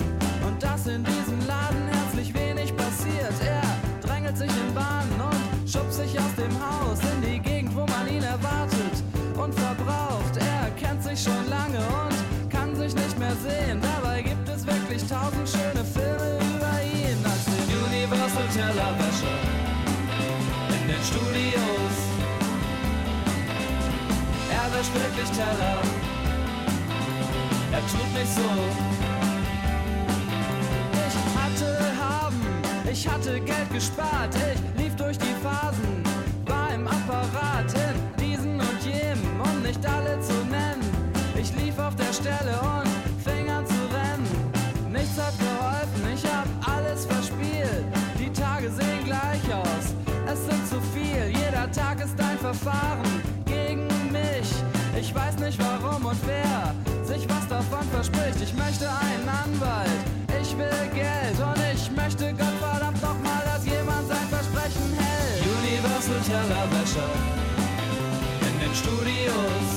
[0.47, 3.33] und dass in diesem Laden herzlich wenig passiert.
[3.45, 7.85] Er drängelt sich in Bahnen und schubst sich aus dem Haus in die Gegend, wo
[7.85, 9.03] man ihn erwartet
[9.35, 10.37] und verbraucht.
[10.37, 13.92] Er kennt sich schon lange und kann sich nicht mehr sehen.
[24.73, 25.77] Wäscht wirklich Teller.
[27.71, 28.49] Er tut nicht so.
[31.07, 31.69] Ich hatte
[32.01, 32.41] haben,
[32.91, 36.03] ich hatte Geld gespart, ich lief durch die Phasen,
[36.45, 40.83] war im Apparat in diesen und jenem, um nicht alle zu nennen.
[41.35, 42.89] Ich lief auf der Stelle und
[43.23, 44.27] fing an zu rennen.
[44.91, 47.85] Nichts hat geholfen, ich hab alles verspielt.
[48.19, 49.93] Die Tage sehen gleich aus,
[50.31, 51.27] es sind zu viel.
[51.27, 53.42] Jeder Tag ist ein Verfahren mich.
[55.03, 58.39] Ich weiß nicht warum und wer sich was davon verspricht.
[58.41, 59.89] Ich möchte einen Anwalt,
[60.41, 65.43] ich will Geld und ich möchte Gott verdammt noch mal, dass jemand sein Versprechen hält.
[65.59, 67.09] Universal Tellerwäscher
[68.47, 69.67] in den Studios.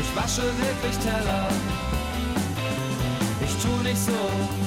[0.00, 1.48] Ich wasche wirklich Teller.
[3.44, 4.65] Ich tu nicht so.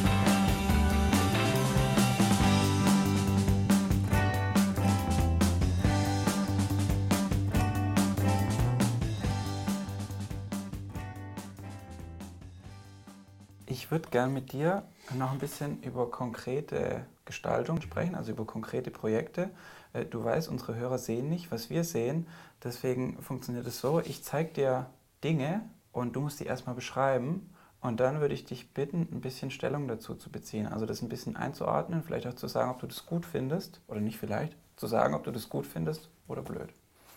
[13.90, 14.84] Ich würde gern mit dir
[15.18, 19.50] noch ein bisschen über konkrete Gestaltung sprechen, also über konkrete Projekte.
[19.94, 22.28] Äh, Du weißt, unsere Hörer sehen nicht, was wir sehen.
[22.64, 24.86] Deswegen funktioniert es so, ich zeige dir
[25.24, 27.50] Dinge und du musst die erstmal beschreiben.
[27.82, 30.68] Und dann würde ich dich bitten, ein bisschen Stellung dazu zu beziehen.
[30.68, 34.02] Also das ein bisschen einzuordnen, vielleicht auch zu sagen, ob du das gut findest oder
[34.02, 36.70] nicht vielleicht, zu sagen, ob du das gut findest oder blöd.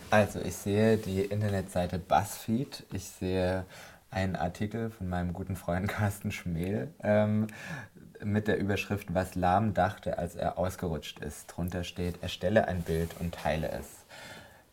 [0.09, 3.67] Also ich sehe die Internetseite BuzzFeed, ich sehe
[4.13, 7.49] einen Artikel von meinem guten Freund Carsten Schmel ähm,
[8.23, 11.47] mit der Überschrift Was Lahm dachte, als er ausgerutscht ist.
[11.49, 14.05] Drunter steht, erstelle ein Bild und teile es.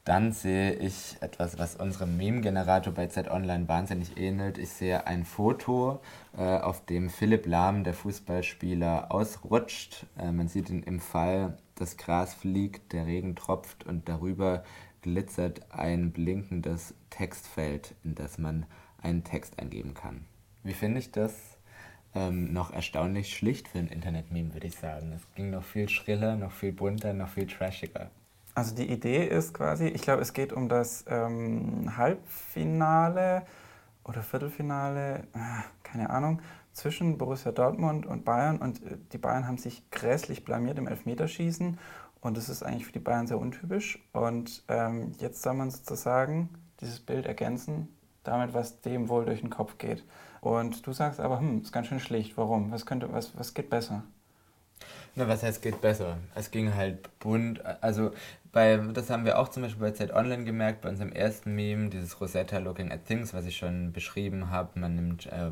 [0.06, 4.58] Dann sehe ich etwas, was unserem Meme-Generator bei Z-Online wahnsinnig ähnelt.
[4.58, 6.02] Ich sehe ein Foto,
[6.38, 10.06] äh, auf dem Philipp Lahm, der Fußballspieler, ausrutscht.
[10.18, 14.64] Äh, man sieht ihn im Fall, das Gras fliegt, der Regen tropft und darüber
[15.02, 18.66] glitzert ein blinkendes Textfeld, in das man
[19.02, 20.26] einen Text eingeben kann.
[20.64, 21.34] Wie finde ich das?
[22.16, 25.14] Ähm, noch erstaunlich schlicht für ein Internet-Meme, würde ich sagen.
[25.14, 28.10] Es ging noch viel schriller, noch viel bunter, noch viel trashiger.
[28.56, 33.44] Also die Idee ist quasi, ich glaube, es geht um das ähm, Halbfinale
[34.04, 36.42] oder Viertelfinale, äh, keine Ahnung,
[36.74, 38.58] zwischen Borussia Dortmund und Bayern.
[38.58, 41.78] Und äh, die Bayern haben sich grässlich blamiert im Elfmeterschießen.
[42.22, 44.04] Und das ist eigentlich für die Bayern sehr untypisch.
[44.14, 46.50] Und ähm, jetzt soll man sozusagen
[46.82, 47.88] dieses Bild ergänzen,
[48.24, 50.04] damit, was dem wohl durch den Kopf geht.
[50.42, 52.38] Und du sagst aber, hm, ist ganz schön schlicht.
[52.38, 52.72] Warum?
[52.72, 54.04] Was könnte, was, was geht besser?
[55.16, 56.18] Na, was heißt, geht besser?
[56.36, 57.64] Es ging halt bunt.
[57.82, 58.12] Also,
[58.52, 61.90] bei, das haben wir auch zum Beispiel bei Zeit Online gemerkt, bei unserem ersten Meme,
[61.90, 64.80] dieses Rosetta Looking at Things, was ich schon beschrieben habe.
[64.80, 65.52] Man nimmt äh,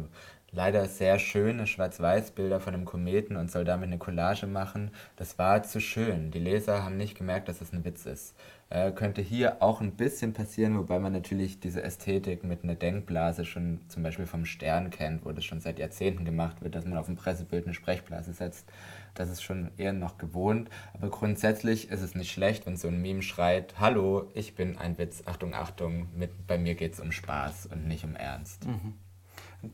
[0.52, 4.92] leider sehr schöne Schwarz-Weiß-Bilder von einem Kometen und soll damit eine Collage machen.
[5.16, 6.32] Das war zu schön.
[6.32, 8.36] Die Leser haben nicht gemerkt, dass es ein Witz ist.
[8.70, 13.46] Äh, könnte hier auch ein bisschen passieren, wobei man natürlich diese Ästhetik mit einer Denkblase
[13.46, 16.98] schon zum Beispiel vom Stern kennt, wo das schon seit Jahrzehnten gemacht wird, dass man
[16.98, 18.70] auf dem Pressebild eine Sprechblase setzt.
[19.14, 20.70] Das ist schon eher noch gewohnt.
[20.94, 24.98] Aber grundsätzlich ist es nicht schlecht, wenn so ein Meme schreit, hallo, ich bin ein
[24.98, 28.66] Witz, Achtung, Achtung, mit, bei mir geht es um Spaß und nicht um Ernst.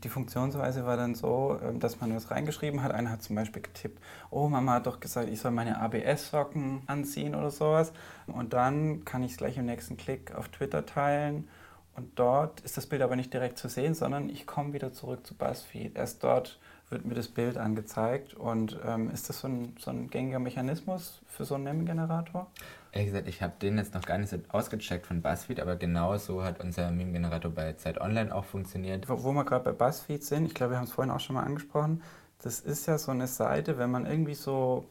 [0.03, 2.91] Die Funktionsweise war dann so, ähm, dass man was reingeschrieben hat.
[2.91, 7.35] Einer hat zum Beispiel getippt, oh, Mama hat doch gesagt, ich soll meine ABS-Socken anziehen
[7.35, 7.93] oder sowas.
[8.27, 11.47] Und dann kann ich es gleich im nächsten Klick auf Twitter teilen.
[11.95, 15.25] Und dort ist das Bild aber nicht direkt zu sehen, sondern ich komme wieder zurück
[15.27, 15.95] zu BuzzFeed.
[15.95, 18.33] Erst dort wird mir das Bild angezeigt.
[18.33, 22.47] Und ähm, ist das so ein, so ein gängiger Mechanismus für so einen Meme-Generator?
[22.93, 26.15] Ehrlich gesagt, ich habe den jetzt noch gar nicht so ausgecheckt von BuzzFeed, aber genau
[26.17, 29.09] so hat unser Meme-Generator bei Zeit Online auch funktioniert.
[29.09, 31.33] Wo wo wir gerade bei BuzzFeed sind, ich glaube, wir haben es vorhin auch schon
[31.35, 32.03] mal angesprochen,
[32.43, 34.85] das ist ja so eine Seite, wenn man irgendwie so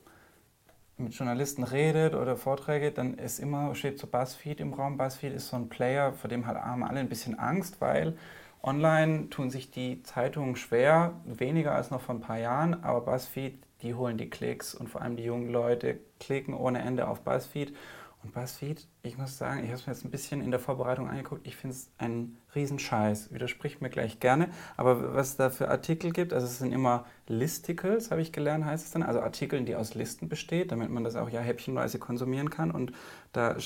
[0.99, 4.97] mit Journalisten redet oder Vorträge, dann ist immer, steht so BuzzFeed im Raum.
[4.97, 8.17] BuzzFeed ist so ein Player, vor dem halt haben alle ein bisschen Angst, weil
[8.65, 13.59] online tun sich die Zeitungen schwer, weniger als noch vor ein paar Jahren, aber BuzzFeed,
[13.83, 17.75] die holen die Klicks und vor allem die jungen Leute klicken ohne Ende auf BuzzFeed.
[18.23, 21.09] Und BuzzFeed, ich muss sagen, ich habe es mir jetzt ein bisschen in der Vorbereitung
[21.09, 23.33] angeguckt, ich finde es einen Riesenscheiß.
[23.33, 24.49] Widerspricht mir gleich gerne.
[24.77, 28.65] Aber was es da für Artikel gibt, also es sind immer Listicles, habe ich gelernt,
[28.65, 29.03] heißt es dann.
[29.03, 32.71] Also Artikel, die aus Listen besteht, damit man das auch ja häppchenweise konsumieren kann.
[32.71, 32.93] Und
[33.33, 33.57] da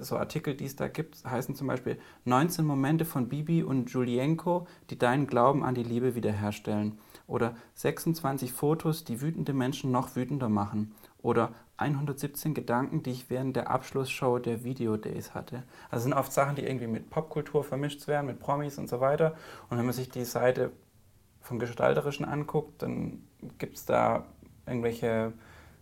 [0.00, 4.66] so Artikel, die es da gibt, heißen zum Beispiel 19 Momente von Bibi und Julienko,
[4.90, 6.98] die deinen Glauben an die Liebe wiederherstellen.
[7.32, 10.94] Oder 26 Fotos, die wütende Menschen noch wütender machen.
[11.22, 15.62] Oder 117 Gedanken, die ich während der Abschlussshow der Video Days hatte.
[15.90, 19.34] Also sind oft Sachen, die irgendwie mit Popkultur vermischt werden, mit Promis und so weiter.
[19.70, 20.72] Und wenn man sich die Seite
[21.40, 23.24] vom Gestalterischen anguckt, dann
[23.56, 24.26] gibt es da
[24.66, 25.32] irgendwelche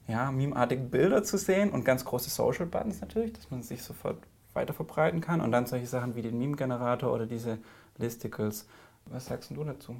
[0.06, 4.18] ja, meme-artigen Bilder zu sehen und ganz große Social Buttons natürlich, dass man sich sofort
[4.54, 5.40] weiterverbreiten kann.
[5.40, 7.58] Und dann solche Sachen wie den Meme-Generator oder diese
[7.98, 8.68] Listicles.
[9.06, 9.96] Was sagst du dazu?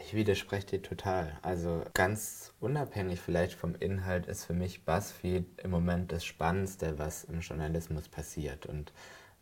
[0.00, 1.36] Ich widerspreche dir total.
[1.42, 7.24] Also ganz unabhängig vielleicht vom Inhalt ist für mich BuzzFeed im Moment das Spannendste, was
[7.24, 8.64] im Journalismus passiert.
[8.64, 8.92] Und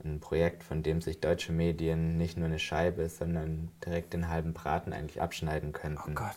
[0.03, 4.55] ein Projekt, von dem sich deutsche Medien nicht nur eine Scheibe, sondern direkt den halben
[4.55, 6.13] Braten eigentlich abschneiden könnten.
[6.13, 6.37] Oh Gott.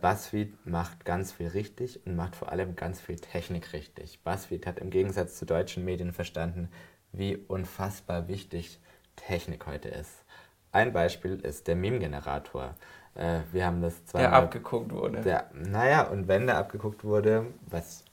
[0.00, 4.22] BuzzFeed macht ganz viel richtig und macht vor allem ganz viel Technik richtig.
[4.24, 6.68] BuzzFeed hat im Gegensatz zu deutschen Medien verstanden,
[7.12, 8.80] wie unfassbar wichtig
[9.16, 10.24] Technik heute ist.
[10.72, 12.76] Ein Beispiel ist der Meme-Generator.
[13.14, 14.20] Äh, wir haben das zwar.
[14.20, 15.20] Der abgeguckt wurde.
[15.20, 18.04] Der, naja, und wenn der abgeguckt wurde, was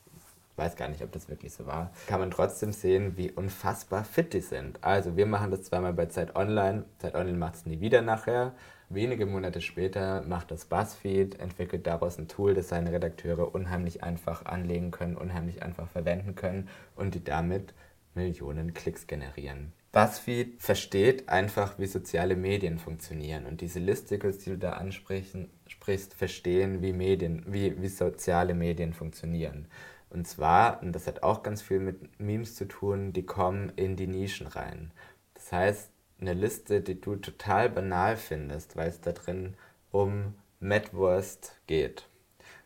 [0.58, 4.04] ich weiß gar nicht, ob das wirklich so war, kann man trotzdem sehen, wie unfassbar
[4.04, 4.84] fit die sind.
[4.84, 6.84] Also wir machen das zweimal bei Zeit Online.
[6.98, 8.54] Zeit Online macht es nie wieder nachher.
[8.90, 14.46] Wenige Monate später macht das BuzzFeed, entwickelt daraus ein Tool, das seine Redakteure unheimlich einfach
[14.46, 17.76] anlegen können, unheimlich einfach verwenden können und die damit
[18.16, 19.74] Millionen Klicks generieren.
[19.92, 23.46] BuzzFeed versteht einfach, wie soziale Medien funktionieren.
[23.46, 29.68] Und diese Listicles, die du da ansprichst, verstehen, wie, Medien, wie, wie soziale Medien funktionieren.
[30.10, 33.96] Und zwar, und das hat auch ganz viel mit Memes zu tun, die kommen in
[33.96, 34.92] die Nischen rein.
[35.34, 39.56] Das heißt, eine Liste, die du total banal findest, weil es da drin
[39.92, 42.08] um Metwurst geht,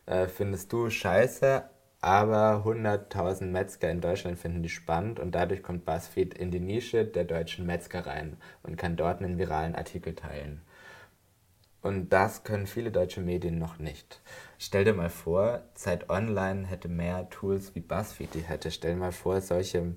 [0.06, 1.64] äh, findest du scheiße,
[2.02, 7.04] aber 100.000 Metzger in Deutschland finden die spannend und dadurch kommt BuzzFeed in die Nische
[7.04, 10.60] der deutschen Metzger rein und kann dort einen viralen Artikel teilen.
[11.80, 14.20] Und das können viele deutsche Medien noch nicht.
[14.58, 18.70] Stell dir mal vor, Zeit Online hätte mehr Tools wie BuzzFeed die hätte.
[18.70, 19.94] Stell dir mal vor, solche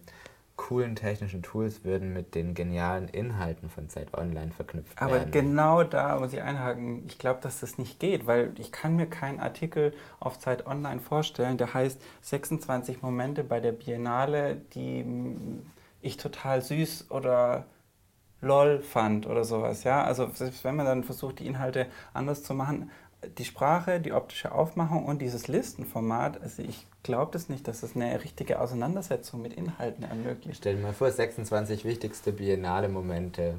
[0.55, 5.23] coolen technischen Tools würden mit den genialen Inhalten von Zeit Online verknüpft Aber werden.
[5.23, 7.03] Aber genau da muss ich einhaken.
[7.07, 11.01] Ich glaube, dass das nicht geht, weil ich kann mir keinen Artikel auf Zeit Online
[11.01, 15.05] vorstellen, der heißt 26 Momente bei der Biennale, die
[16.01, 17.65] ich total süß oder
[18.41, 19.83] lol fand oder sowas.
[19.83, 22.91] Ja, also selbst wenn man dann versucht, die Inhalte anders zu machen,
[23.37, 27.95] die Sprache, die optische Aufmachung und dieses Listenformat, also ich glaube das nicht, dass es
[27.95, 30.57] eine richtige Auseinandersetzung mit Inhalten ermöglicht.
[30.57, 33.55] Stell dir mal vor, 26 wichtigste Biennale-Momente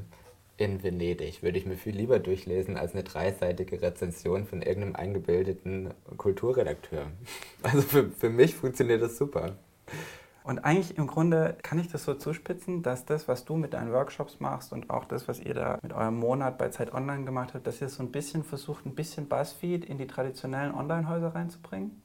[0.57, 1.43] in Venedig.
[1.43, 7.07] Würde ich mir viel lieber durchlesen als eine dreiseitige Rezension von irgendeinem eingebildeten Kulturredakteur.
[7.63, 9.57] Also für, für mich funktioniert das super.
[10.47, 13.93] Und eigentlich im Grunde kann ich das so zuspitzen, dass das, was du mit deinen
[13.93, 17.53] Workshops machst und auch das, was ihr da mit eurem Monat bei Zeit Online gemacht
[17.53, 22.01] habt, dass ihr so ein bisschen versucht, ein bisschen Buzzfeed in die traditionellen Online-Häuser reinzubringen?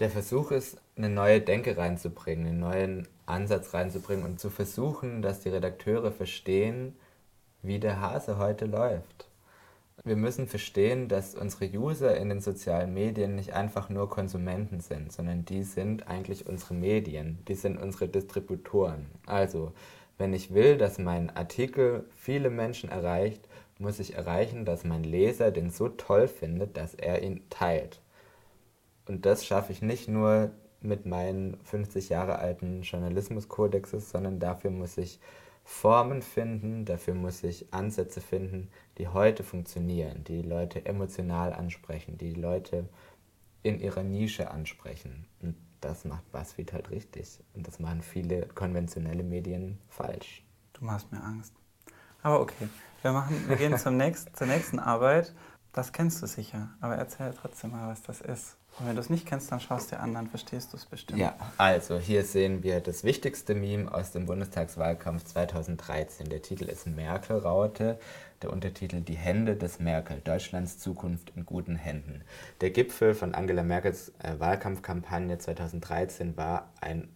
[0.00, 5.38] Der Versuch ist, eine neue Denke reinzubringen, einen neuen Ansatz reinzubringen und zu versuchen, dass
[5.38, 6.96] die Redakteure verstehen,
[7.62, 9.29] wie der Hase heute läuft.
[10.02, 15.12] Wir müssen verstehen, dass unsere User in den sozialen Medien nicht einfach nur Konsumenten sind,
[15.12, 19.06] sondern die sind eigentlich unsere Medien, die sind unsere Distributoren.
[19.26, 19.72] Also,
[20.16, 23.46] wenn ich will, dass mein Artikel viele Menschen erreicht,
[23.78, 28.00] muss ich erreichen, dass mein Leser den so toll findet, dass er ihn teilt.
[29.06, 34.96] Und das schaffe ich nicht nur mit meinen 50 Jahre alten Journalismuskodexes, sondern dafür muss
[34.96, 35.20] ich
[35.70, 38.68] Formen finden, dafür muss ich Ansätze finden,
[38.98, 42.86] die heute funktionieren, die Leute emotional ansprechen, die Leute
[43.62, 45.26] in ihrer Nische ansprechen.
[45.40, 47.40] Und das macht BuzzFeed halt richtig.
[47.54, 50.44] Und das machen viele konventionelle Medien falsch.
[50.74, 51.54] Du machst mir Angst.
[52.20, 52.68] Aber okay,
[53.00, 55.32] wir, machen, wir gehen zum nächsten, zur nächsten Arbeit.
[55.72, 58.56] Das kennst du sicher, aber erzähl trotzdem mal, was das ist.
[58.78, 60.86] Und wenn du es nicht kennst, dann schaust du dir an, dann verstehst du es
[60.86, 61.18] bestimmt.
[61.18, 66.28] Ja, also hier sehen wir das wichtigste Meme aus dem Bundestagswahlkampf 2013.
[66.28, 67.98] Der Titel ist Merkel-Raute,
[68.42, 72.22] der Untertitel Die Hände des Merkel, Deutschlands Zukunft in guten Händen.
[72.62, 77.08] Der Gipfel von Angela Merkels äh, Wahlkampfkampagne 2013 war ein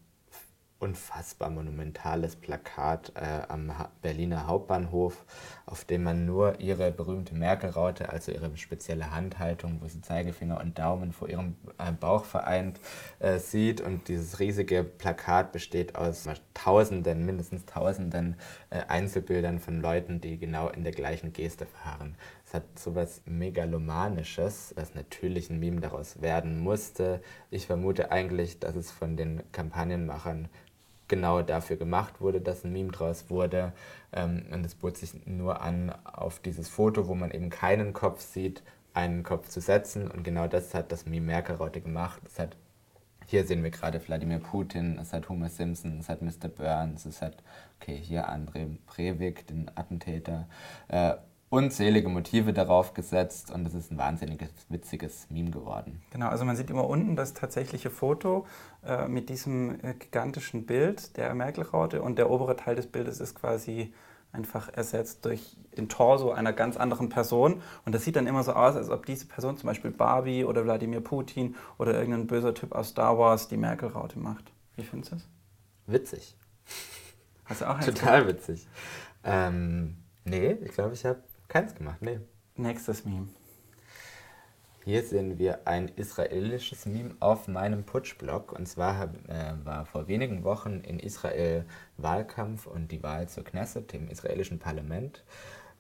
[0.85, 3.73] unfassbar monumentales Plakat äh, am
[4.03, 5.25] Berliner Hauptbahnhof,
[5.65, 10.79] auf dem man nur ihre berühmte Merkel-Raute, also ihre spezielle Handhaltung, wo sie Zeigefinger und
[10.79, 12.81] Daumen vor ihrem äh, Bauch vereint,
[13.19, 13.81] äh, sieht.
[13.81, 18.37] Und dieses riesige Plakat besteht aus Tausenden, mindestens Tausenden
[18.69, 22.15] äh, Einzelbildern von Leuten, die genau in der gleichen Geste fahren.
[22.47, 27.23] Es hat sowas Megalomanisches, was natürlich ein Meme daraus werden musste.
[27.51, 30.51] Ich vermute eigentlich, dass es von den Kampagnenmachern
[31.09, 33.73] genau dafür gemacht wurde, dass ein Meme draus wurde.
[34.13, 38.21] Ähm, und es bot sich nur an, auf dieses Foto, wo man eben keinen Kopf
[38.21, 40.11] sieht, einen Kopf zu setzen.
[40.11, 42.21] Und genau das hat das Meme Merkel-Raute gemacht.
[42.27, 42.57] Es hat,
[43.27, 46.49] hier sehen wir gerade Wladimir Putin, es hat Homer Simpson, es hat Mr.
[46.49, 47.43] Burns, es hat,
[47.81, 50.47] okay, hier André Breivik, den Attentäter.
[50.89, 51.15] Äh,
[51.55, 56.03] unzählige Motive darauf gesetzt und es ist ein wahnsinniges, witziges Meme geworden.
[56.11, 58.47] Genau, also man sieht immer unten das tatsächliche Foto
[58.85, 63.35] äh, mit diesem äh, gigantischen Bild der Merkel-Raute und der obere Teil des Bildes ist
[63.35, 63.93] quasi
[64.33, 67.63] einfach ersetzt durch den Torso einer ganz anderen Person.
[67.85, 70.65] Und das sieht dann immer so aus, als ob diese Person zum Beispiel Barbie oder
[70.65, 74.51] Wladimir Putin oder irgendein böser Typ aus Star Wars die Merkel-Raute macht.
[74.77, 75.29] Wie findest du das?
[75.87, 76.37] Witzig.
[77.45, 78.67] Hast du auch Total witzig.
[79.23, 82.01] Ähm, nee, ich glaube, ich habe keins gemacht.
[82.01, 82.21] Nee.
[82.57, 83.29] Nächstes Meme.
[84.85, 88.53] Hier sehen wir ein israelisches Meme auf meinem Putschblog.
[88.53, 91.65] Und zwar hab, äh, war vor wenigen Wochen in Israel
[91.97, 95.25] Wahlkampf und die Wahl zur Knesset, dem israelischen Parlament.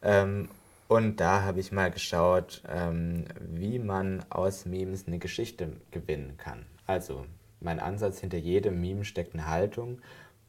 [0.00, 0.48] Ähm,
[0.88, 6.64] und da habe ich mal geschaut, ähm, wie man aus Memes eine Geschichte gewinnen kann.
[6.86, 7.26] Also,
[7.60, 10.00] mein Ansatz hinter jedem Meme steckt eine Haltung.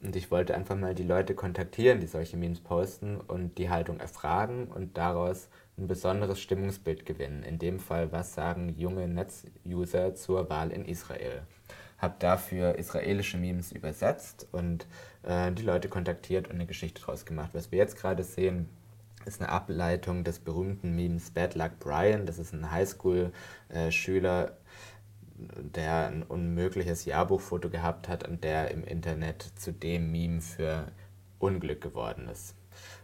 [0.01, 3.99] Und ich wollte einfach mal die Leute kontaktieren, die solche Memes posten und die Haltung
[3.99, 7.43] erfragen und daraus ein besonderes Stimmungsbild gewinnen.
[7.43, 11.41] In dem Fall, was sagen junge Netzuser zur Wahl in Israel?
[11.97, 14.85] Habe dafür israelische Memes übersetzt und
[15.23, 17.51] äh, die Leute kontaktiert und eine Geschichte draus gemacht.
[17.53, 18.69] Was wir jetzt gerade sehen,
[19.25, 22.25] ist eine Ableitung des berühmten Memes Bad Luck Brian.
[22.25, 24.57] Das ist ein Highschool-Schüler,
[25.35, 30.87] der ein unmögliches Jahrbuchfoto gehabt hat und der im Internet zu dem Meme für
[31.39, 32.55] Unglück geworden ist.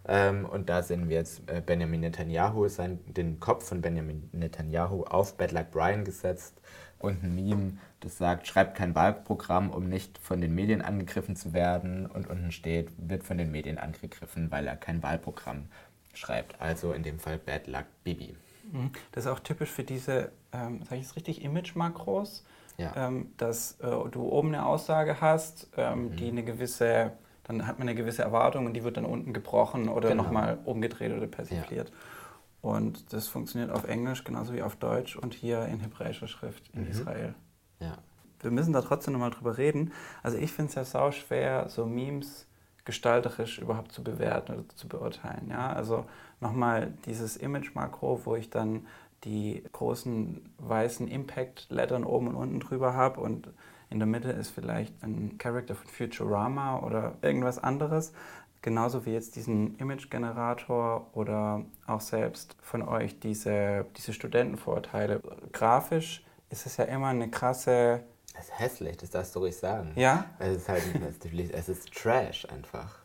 [0.08, 5.04] Ähm, und da sehen wir jetzt äh, Benjamin Netanyahu, sein, den Kopf von Benjamin Netanyahu
[5.04, 6.62] auf Bad Luck Brian gesetzt
[7.02, 11.52] und ein Meme, das sagt, schreibt kein Wahlprogramm, um nicht von den Medien angegriffen zu
[11.52, 12.06] werden.
[12.06, 15.66] Und unten steht, wird von den Medien angegriffen, weil er kein Wahlprogramm
[16.14, 16.62] schreibt.
[16.62, 18.36] Also in dem Fall Bad Luck Bibi.
[18.72, 18.92] Mhm.
[19.12, 22.44] Das ist auch typisch für diese, ähm, sage ich es richtig, Image-Makros,
[22.78, 22.94] Ja.
[22.96, 27.12] ähm, dass äh, du oben eine Aussage hast, ähm, die eine gewisse,
[27.44, 30.24] dann hat man eine gewisse Erwartung und die wird dann unten gebrochen oder Genau.
[30.24, 31.92] nochmal umgedreht oder persifliert.
[32.62, 36.88] Und das funktioniert auf Englisch genauso wie auf Deutsch und hier in hebräischer Schrift in
[36.88, 37.34] Israel.
[37.80, 37.98] Ja.
[38.40, 39.92] Wir müssen da trotzdem nochmal drüber reden.
[40.24, 42.48] Also ich finde es ja sau schwer, so Memes
[42.86, 45.50] gestalterisch überhaupt zu bewerten oder zu beurteilen.
[45.50, 45.74] Ja?
[45.74, 46.06] Also
[46.40, 48.88] nochmal dieses Image-Makro, wo ich dann
[49.24, 53.50] die großen weißen Impact-Lettern oben und unten drüber habe und
[53.90, 58.14] in der Mitte ist vielleicht ein Charakter von Futurama oder irgendwas anderes.
[58.62, 65.22] Genauso wie jetzt diesen Image-Generator oder auch selbst von euch diese, diese Studentenvorurteile.
[65.52, 68.04] Grafisch ist es ja immer eine krasse
[68.34, 69.92] Es ist hässlich, das darfst du ruhig sagen.
[69.96, 70.26] Ja?
[70.40, 70.84] Es ist halt
[71.54, 73.00] es ist Trash einfach.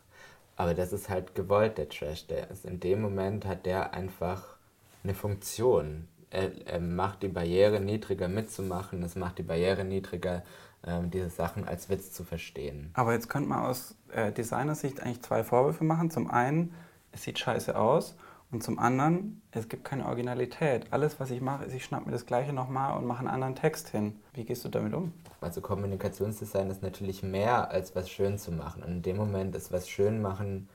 [0.55, 2.27] Aber das ist halt gewollt, der Trash.
[2.27, 4.57] Der ist in dem Moment hat der einfach
[5.03, 6.07] eine Funktion.
[6.29, 10.43] Er, er macht die Barriere niedriger mitzumachen, es macht die Barriere niedriger,
[10.85, 12.89] ähm, diese Sachen als Witz zu verstehen.
[12.93, 16.11] Aber jetzt könnte man aus äh, Designersicht eigentlich zwei Vorwürfe machen.
[16.11, 16.73] Zum einen,
[17.11, 18.15] es sieht scheiße aus.
[18.49, 20.85] Und zum anderen, es gibt keine Originalität.
[20.91, 23.55] Alles, was ich mache, ist, ich schnapp mir das Gleiche nochmal und mache einen anderen
[23.55, 24.15] Text hin.
[24.33, 25.11] Wie gehst du damit um?
[25.41, 28.83] Also Kommunikationsdesign ist natürlich mehr als was schön zu machen.
[28.83, 30.69] Und in dem Moment ist was schön machen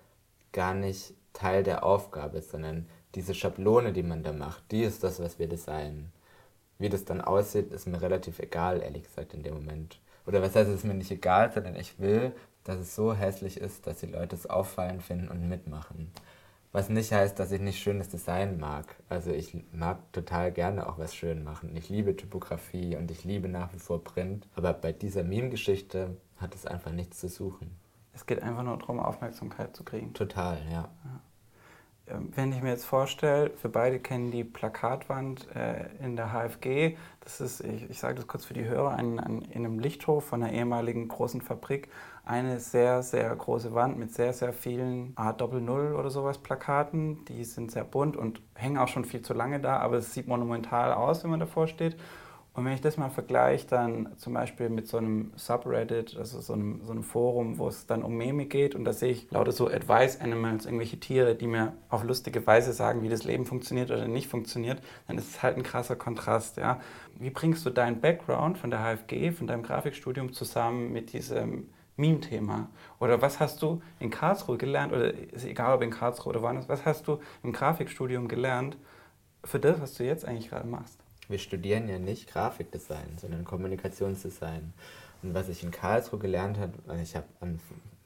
[0.52, 5.20] gar nicht Teil der Aufgabe, sondern diese Schablone, die man da macht, die ist das,
[5.20, 6.12] was wir designen.
[6.78, 9.98] Wie das dann aussieht, ist mir relativ egal, ehrlich gesagt, in dem Moment.
[10.26, 12.32] Oder was heißt, es ist mir nicht egal, sondern ich will,
[12.64, 16.12] dass es so hässlich ist, dass die Leute es auffallend finden und mitmachen.
[16.72, 18.96] Was nicht heißt, dass ich nicht schönes Design mag.
[19.10, 21.76] Also ich mag total gerne auch was schön machen.
[21.76, 24.48] Ich liebe Typografie und ich liebe nach wie vor Print.
[24.54, 27.76] Aber bei dieser Meme-Geschichte hat es einfach nichts zu suchen.
[28.14, 30.14] Es geht einfach nur darum, Aufmerksamkeit zu kriegen.
[30.14, 30.88] Total, ja.
[31.04, 31.20] Ähm,
[32.06, 36.96] Wenn ich mir jetzt vorstelle, wir beide kennen die Plakatwand äh, in der HFG.
[37.20, 40.24] Das ist, ich, ich sage das kurz für die Hörer, ein, ein, in einem Lichthof
[40.24, 41.88] von einer ehemaligen großen Fabrik.
[42.24, 47.24] Eine sehr, sehr große Wand mit sehr, sehr vielen A00 oder sowas Plakaten.
[47.26, 50.26] Die sind sehr bunt und hängen auch schon viel zu lange da, aber es sieht
[50.26, 51.96] monumental aus, wenn man davor steht.
[52.54, 56.52] Und wenn ich das mal vergleiche, dann zum Beispiel mit so einem Subreddit, also so
[56.52, 59.52] einem, so einem Forum, wo es dann um Meme geht und da sehe ich lauter
[59.52, 63.90] so Advice Animals, irgendwelche Tiere, die mir auf lustige Weise sagen, wie das Leben funktioniert
[63.90, 66.58] oder nicht funktioniert, dann ist es halt ein krasser Kontrast.
[66.58, 66.78] Ja.
[67.18, 72.68] Wie bringst du deinen Background von der HFG, von deinem Grafikstudium zusammen mit diesem Meme-Thema?
[73.00, 76.68] Oder was hast du in Karlsruhe gelernt, oder ist egal ob in Karlsruhe oder woanders,
[76.68, 78.76] was hast du im Grafikstudium gelernt
[79.42, 81.01] für das, was du jetzt eigentlich gerade machst?
[81.32, 84.74] Wir studieren ja nicht Grafikdesign, sondern Kommunikationsdesign.
[85.22, 87.58] Und was ich in Karlsruhe gelernt habe, ich habe an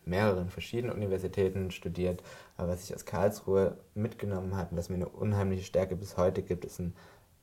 [0.04, 2.22] mehreren verschiedenen Universitäten studiert,
[2.56, 6.64] aber was ich aus Karlsruhe mitgenommen habe was mir eine unheimliche Stärke bis heute gibt,
[6.64, 6.94] ist ein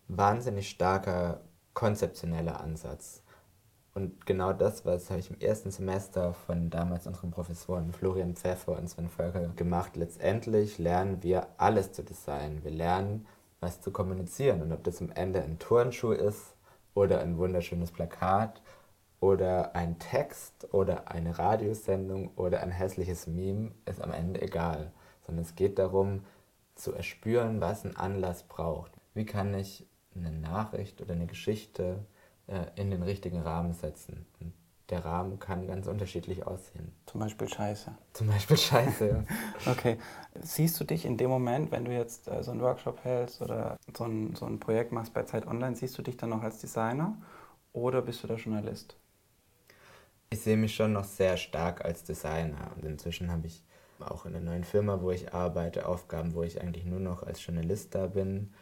[0.07, 1.41] wahnsinnig starker
[1.73, 3.21] konzeptioneller Ansatz.
[3.93, 8.77] Und genau das, was habe ich im ersten Semester von damals unseren Professoren Florian Pfeffer
[8.77, 9.97] und Sven Völker gemacht.
[9.97, 12.63] Letztendlich lernen wir alles zu designen.
[12.63, 13.27] Wir lernen,
[13.63, 14.61] was zu kommunizieren.
[14.61, 16.55] Und ob das am Ende ein Turnschuh ist
[16.93, 18.61] oder ein wunderschönes Plakat
[19.19, 24.91] oder ein Text oder eine Radiosendung oder ein hässliches Meme, ist am Ende egal.
[25.25, 26.25] Sondern es geht darum,
[26.75, 28.91] zu erspüren, was ein Anlass braucht.
[29.13, 32.05] Wie kann ich eine Nachricht oder eine Geschichte
[32.47, 34.25] äh, in den richtigen Rahmen setzen.
[34.39, 34.53] Und
[34.89, 36.91] der Rahmen kann ganz unterschiedlich aussehen.
[37.05, 37.95] Zum Beispiel Scheiße.
[38.13, 39.23] Zum Beispiel Scheiße, ja.
[39.71, 39.97] okay.
[40.41, 43.77] Siehst du dich in dem Moment, wenn du jetzt äh, so einen Workshop hältst oder
[43.95, 46.59] so ein, so ein Projekt machst bei Zeit Online, siehst du dich dann noch als
[46.59, 47.17] Designer
[47.71, 48.97] oder bist du da Journalist?
[50.29, 53.63] Ich sehe mich schon noch sehr stark als Designer und inzwischen habe ich
[53.99, 57.45] auch in der neuen Firma, wo ich arbeite, Aufgaben, wo ich eigentlich nur noch als
[57.45, 58.53] Journalist da bin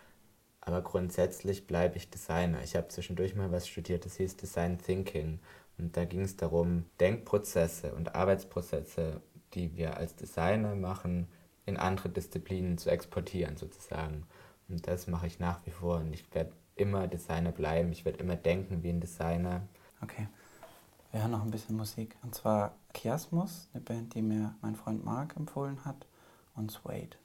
[0.61, 2.63] aber grundsätzlich bleibe ich Designer.
[2.63, 5.39] Ich habe zwischendurch mal was studiert, das hieß Design Thinking.
[5.77, 9.21] Und da ging es darum, Denkprozesse und Arbeitsprozesse,
[9.53, 11.27] die wir als Designer machen,
[11.65, 14.25] in andere Disziplinen zu exportieren sozusagen.
[14.69, 15.97] Und das mache ich nach wie vor.
[15.97, 17.91] Und ich werde immer Designer bleiben.
[17.91, 19.61] Ich werde immer denken wie ein Designer.
[20.01, 20.27] Okay.
[21.11, 22.15] Wir hören noch ein bisschen Musik.
[22.23, 26.05] Und zwar Chiasmus, eine Band, die mir mein Freund Mark empfohlen hat,
[26.55, 27.17] und Suede.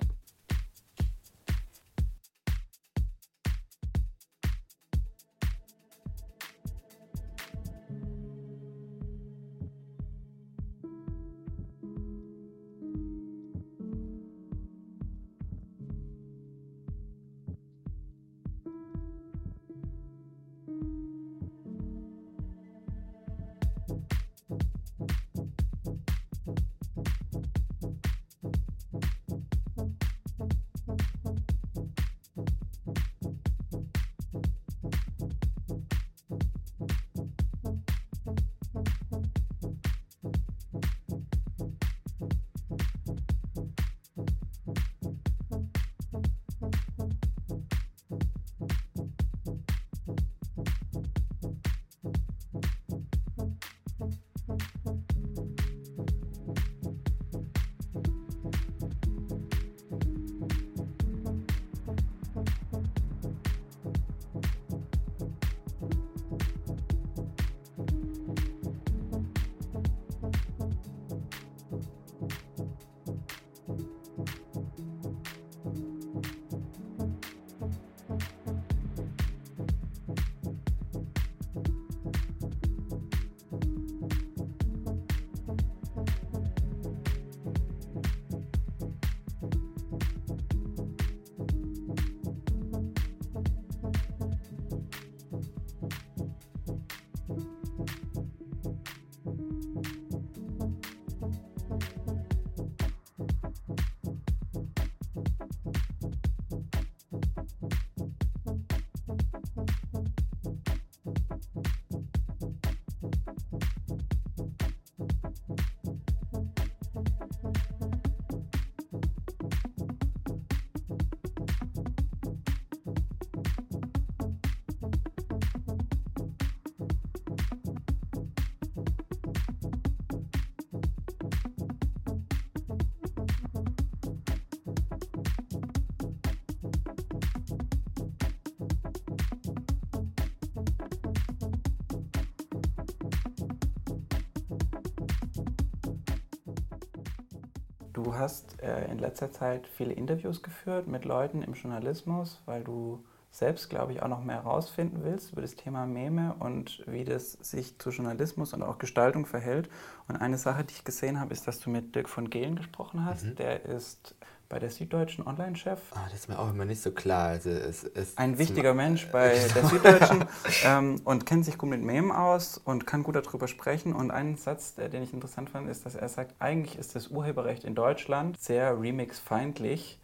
[147.97, 153.03] Du hast äh, in letzter Zeit viele Interviews geführt mit Leuten im Journalismus, weil du
[153.31, 157.33] selbst, glaube ich, auch noch mehr herausfinden willst über das Thema Meme und wie das
[157.33, 159.71] sich zu Journalismus und auch Gestaltung verhält.
[160.09, 163.07] Und eine Sache, die ich gesehen habe, ist, dass du mit Dirk von Gehlen gesprochen
[163.07, 163.25] hast.
[163.25, 163.37] Mhm.
[163.37, 164.15] Der ist
[164.49, 165.81] bei der Süddeutschen Online-Chef.
[165.93, 167.29] Ah, das ist mir auch immer nicht so klar.
[167.29, 170.25] Also es ist ein wichtiger Mensch bei der Süddeutschen
[170.65, 173.93] ähm, und kennt sich gut mit Mem aus und kann gut darüber sprechen.
[173.93, 177.65] Und ein Satz, den ich interessant fand, ist, dass er sagt, eigentlich ist das Urheberrecht
[177.65, 179.99] in Deutschland sehr remix-feindlich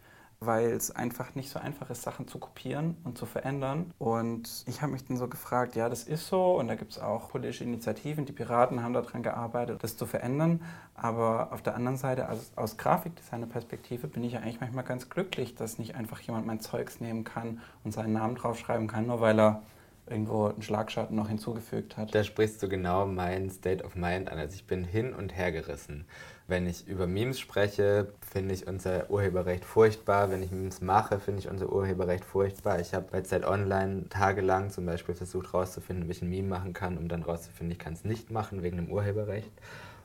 [0.45, 3.91] weil es einfach nicht so einfach ist, Sachen zu kopieren und zu verändern.
[3.99, 6.99] Und ich habe mich dann so gefragt, ja, das ist so und da gibt es
[6.99, 10.61] auch politische Initiativen, die Piraten haben daran gearbeitet, das zu verändern.
[10.95, 15.55] Aber auf der anderen Seite, also aus Grafikdesigner-Perspektive, bin ich ja eigentlich manchmal ganz glücklich,
[15.55, 19.39] dass nicht einfach jemand mein Zeugs nehmen kann und seinen Namen draufschreiben kann, nur weil
[19.39, 19.63] er
[20.07, 22.13] irgendwo einen Schlagschatten noch hinzugefügt hat.
[22.13, 24.37] Da sprichst du genau mein State of Mind an.
[24.37, 26.05] Also ich bin hin und her gerissen.
[26.45, 30.29] Wenn ich über Memes spreche, finde ich unser Urheberrecht furchtbar.
[30.29, 32.81] Wenn ich Memes mache, finde ich unser Urheberrecht furchtbar.
[32.81, 36.73] Ich habe bei Zeit Online tagelang zum Beispiel versucht herauszufinden, wie ich ein Meme machen
[36.73, 39.51] kann, um dann herauszufinden, ich kann es nicht machen wegen dem Urheberrecht.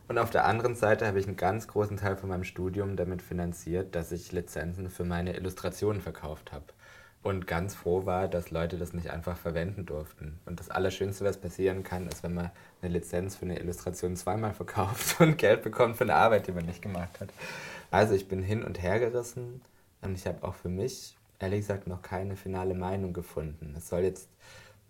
[0.06, 3.20] Und auf der anderen Seite habe ich einen ganz großen Teil von meinem Studium damit
[3.20, 6.64] finanziert, dass ich Lizenzen für meine Illustrationen verkauft habe
[7.22, 10.38] und ganz froh war, dass Leute das nicht einfach verwenden durften.
[10.46, 12.50] Und das Allerschönste, was passieren kann, ist, wenn man
[12.80, 16.66] eine Lizenz für eine Illustration zweimal verkauft und Geld bekommt für eine Arbeit, die man
[16.66, 17.30] nicht gemacht hat.
[17.90, 19.62] Also ich bin hin und her gerissen
[20.02, 23.74] und ich habe auch für mich, ehrlich gesagt, noch keine finale Meinung gefunden.
[23.76, 24.28] Es soll jetzt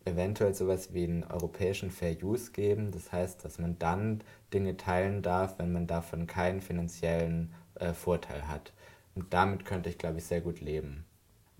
[0.05, 2.91] eventuell sowas wie einen europäischen Fair Use geben.
[2.91, 4.22] Das heißt, dass man dann
[4.53, 8.72] Dinge teilen darf, wenn man davon keinen finanziellen äh, Vorteil hat.
[9.14, 11.05] Und damit könnte ich, glaube ich, sehr gut leben.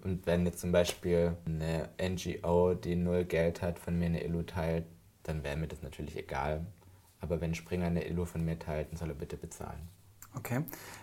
[0.03, 4.42] Und wenn jetzt zum Beispiel eine NGO, die null Geld hat, von mir eine Illu
[4.42, 4.84] teilt,
[5.24, 6.64] dann wäre mir das natürlich egal.
[7.20, 9.88] Aber wenn Springer eine Illu von mir teilt, dann soll er bitte bezahlen.
[10.36, 10.62] Okay.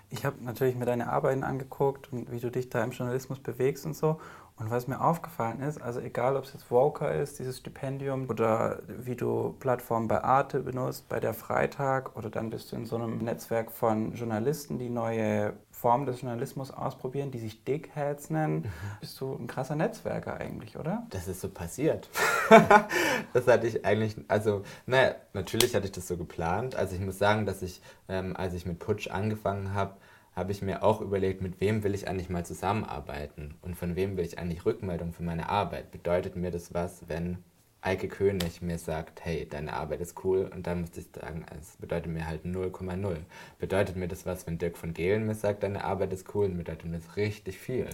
[0.09, 3.85] Ich habe natürlich mir deine Arbeiten angeguckt und wie du dich da im Journalismus bewegst
[3.85, 4.19] und so.
[4.57, 8.79] Und was mir aufgefallen ist, also egal ob es jetzt Voker ist, dieses Stipendium, oder
[8.87, 12.95] wie du Plattformen bei Arte benutzt, bei der Freitag, oder dann bist du in so
[12.95, 18.71] einem Netzwerk von Journalisten, die neue Formen des Journalismus ausprobieren, die sich Dickheads nennen, mhm.
[19.01, 21.05] bist du ein krasser Netzwerker eigentlich, oder?
[21.09, 22.09] Das ist so passiert.
[23.33, 26.77] das hatte ich eigentlich, also, naja, natürlich hatte ich das so geplant.
[26.77, 29.95] Also ich muss sagen, dass ich, ähm, als ich mit Putsch angefangen habe,
[30.35, 34.17] habe ich mir auch überlegt, mit wem will ich eigentlich mal zusammenarbeiten und von wem
[34.17, 35.91] will ich eigentlich Rückmeldung für meine Arbeit.
[35.91, 37.37] Bedeutet mir das was, wenn
[37.85, 41.77] Eike König mir sagt, hey, deine Arbeit ist cool und dann müsste ich sagen, es
[41.77, 43.17] bedeutet mir halt 0,0.
[43.59, 46.89] Bedeutet mir das was, wenn Dirk von Gehlen mir sagt, deine Arbeit ist cool, bedeutet
[46.89, 47.87] mir das richtig viel.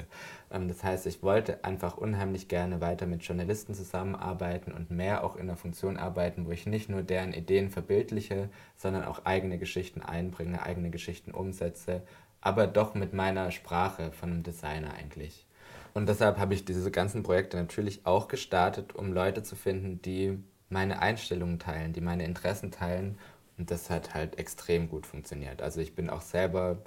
[0.50, 5.36] Ähm, das heißt, ich wollte einfach unheimlich gerne weiter mit Journalisten zusammenarbeiten und mehr auch
[5.36, 10.02] in einer Funktion arbeiten, wo ich nicht nur deren Ideen verbildliche, sondern auch eigene Geschichten
[10.02, 12.02] einbringe, eigene Geschichten umsetze
[12.42, 15.46] aber doch mit meiner Sprache von einem Designer eigentlich.
[15.94, 20.40] Und deshalb habe ich diese ganzen Projekte natürlich auch gestartet, um Leute zu finden, die
[20.70, 23.18] meine Einstellungen teilen, die meine Interessen teilen.
[23.58, 25.62] Und das hat halt extrem gut funktioniert.
[25.62, 26.78] Also ich bin auch selber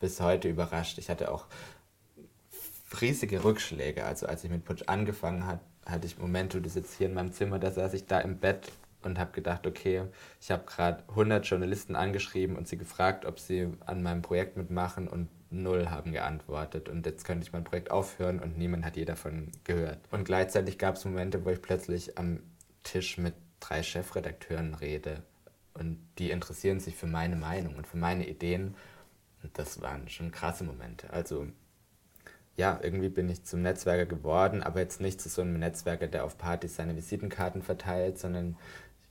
[0.00, 0.98] bis heute überrascht.
[0.98, 1.46] Ich hatte auch
[3.00, 4.04] riesige Rückschläge.
[4.04, 7.32] Also als ich mit Putsch angefangen hat, hatte ich Momente, du sitzt hier in meinem
[7.32, 8.70] Zimmer, da saß ich da im Bett
[9.08, 10.04] und habe gedacht, okay,
[10.40, 15.08] ich habe gerade 100 Journalisten angeschrieben und sie gefragt, ob sie an meinem Projekt mitmachen
[15.08, 16.88] und null haben geantwortet.
[16.88, 19.98] Und jetzt könnte ich mein Projekt aufhören und niemand hat je davon gehört.
[20.10, 22.40] Und gleichzeitig gab es Momente, wo ich plötzlich am
[22.82, 25.22] Tisch mit drei Chefredakteuren rede
[25.74, 28.74] und die interessieren sich für meine Meinung und für meine Ideen.
[29.42, 31.10] Und das waren schon krasse Momente.
[31.10, 31.46] Also
[32.56, 36.24] ja, irgendwie bin ich zum Netzwerker geworden, aber jetzt nicht zu so einem Netzwerker, der
[36.24, 38.56] auf Partys seine Visitenkarten verteilt, sondern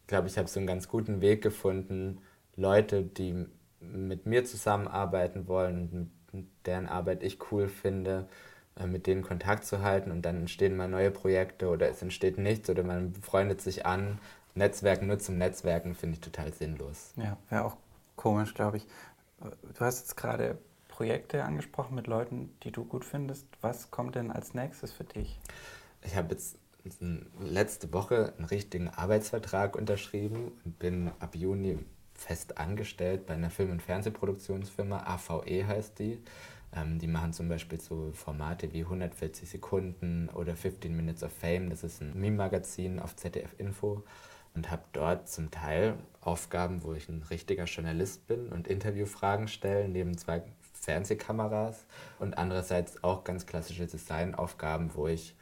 [0.07, 2.21] glaube, ich habe so einen ganz guten Weg gefunden,
[2.55, 3.45] Leute, die
[3.79, 8.27] mit mir zusammenarbeiten wollen und deren Arbeit ich cool finde,
[8.75, 12.37] äh, mit denen Kontakt zu halten und dann entstehen mal neue Projekte oder es entsteht
[12.37, 14.19] nichts oder man befreundet sich an.
[14.55, 17.13] Netzwerken nur zum Netzwerken finde ich total sinnlos.
[17.15, 17.77] Ja, wäre auch
[18.15, 18.87] komisch, glaube ich.
[19.39, 23.45] Du hast jetzt gerade Projekte angesprochen mit Leuten, die du gut findest.
[23.61, 25.39] Was kommt denn als nächstes für dich?
[26.03, 26.57] Ich habe jetzt
[27.39, 31.79] letzte Woche einen richtigen Arbeitsvertrag unterschrieben und bin ab Juni
[32.13, 36.19] fest angestellt bei einer Film- und Fernsehproduktionsfirma, AVE heißt die.
[36.75, 41.69] Ähm, die machen zum Beispiel so Formate wie 140 Sekunden oder 15 Minutes of Fame.
[41.69, 44.03] Das ist ein Meme-Magazin auf ZDF Info
[44.55, 49.87] und habe dort zum Teil Aufgaben, wo ich ein richtiger Journalist bin und Interviewfragen stelle,
[49.87, 50.41] neben zwei
[50.73, 51.85] Fernsehkameras
[52.19, 55.35] und andererseits auch ganz klassische Designaufgaben, wo ich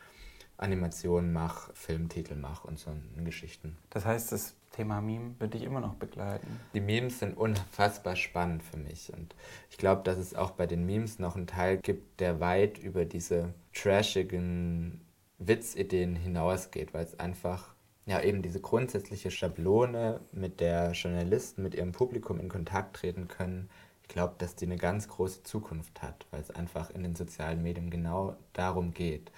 [0.58, 2.92] Animationen mache, Filmtitel mache und so
[3.24, 3.78] Geschichten.
[3.90, 6.60] Das heißt, das Thema Meme wird dich immer noch begleiten?
[6.74, 9.36] Die Memes sind unfassbar spannend für mich und
[9.70, 13.06] ich glaube, dass es auch bei den Memes noch einen Teil gibt, der weit über
[13.06, 15.02] diese trashigen
[15.40, 17.74] Witzideen hinausgeht, weil es einfach
[18.06, 23.70] ja eben diese grundsätzliche Schablone, mit der Journalisten mit ihrem Publikum in Kontakt treten können,
[24.04, 27.64] ich glaube, dass die eine ganz große Zukunft hat, weil es einfach in den sozialen
[27.64, 29.32] Medien genau darum geht.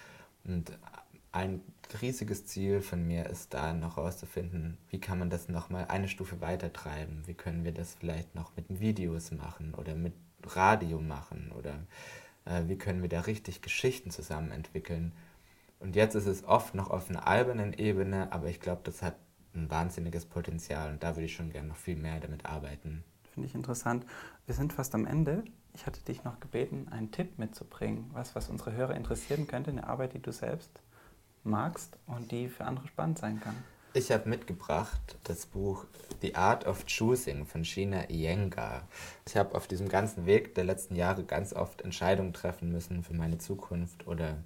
[0.44, 0.78] Und
[1.32, 1.62] ein
[2.02, 6.42] riesiges Ziel von mir ist da noch herauszufinden, wie kann man das nochmal eine Stufe
[6.42, 7.24] weiter treiben?
[7.26, 10.14] Wie können wir das vielleicht noch mit Videos machen oder mit
[10.44, 11.76] Radio machen oder
[12.46, 15.12] äh, wie können wir da richtig Geschichten zusammen entwickeln?
[15.80, 19.16] Und jetzt ist es oft noch auf einer albernen Ebene, aber ich glaube, das hat
[19.54, 23.04] ein wahnsinniges Potenzial und da würde ich schon gerne noch viel mehr damit arbeiten.
[23.34, 24.06] Finde ich interessant.
[24.46, 25.44] Wir sind fast am Ende.
[25.74, 29.88] Ich hatte dich noch gebeten, einen Tipp mitzubringen, was, was unsere Hörer interessieren könnte, eine
[29.88, 30.72] Arbeit, die du selbst
[31.48, 33.56] magst und die für andere spannend sein kann.
[33.94, 35.86] Ich habe mitgebracht das Buch
[36.22, 38.88] The Art of Choosing von Sheena Iyengar.
[39.26, 43.16] Ich habe auf diesem ganzen Weg der letzten Jahre ganz oft Entscheidungen treffen müssen für
[43.16, 44.38] meine Zukunft oder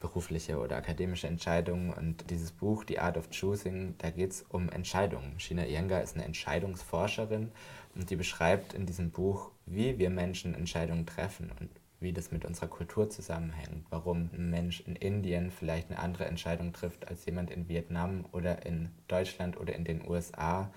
[0.00, 1.92] berufliche oder akademische Entscheidungen.
[1.92, 5.38] Und dieses Buch, The Art of Choosing, da geht es um Entscheidungen.
[5.38, 7.50] Sheena Iyengar ist eine Entscheidungsforscherin
[7.94, 11.68] und die beschreibt in diesem Buch, wie wir Menschen Entscheidungen treffen und
[12.00, 16.72] wie das mit unserer Kultur zusammenhängt, warum ein Mensch in Indien vielleicht eine andere Entscheidung
[16.72, 20.70] trifft als jemand in Vietnam oder in Deutschland oder in den USA,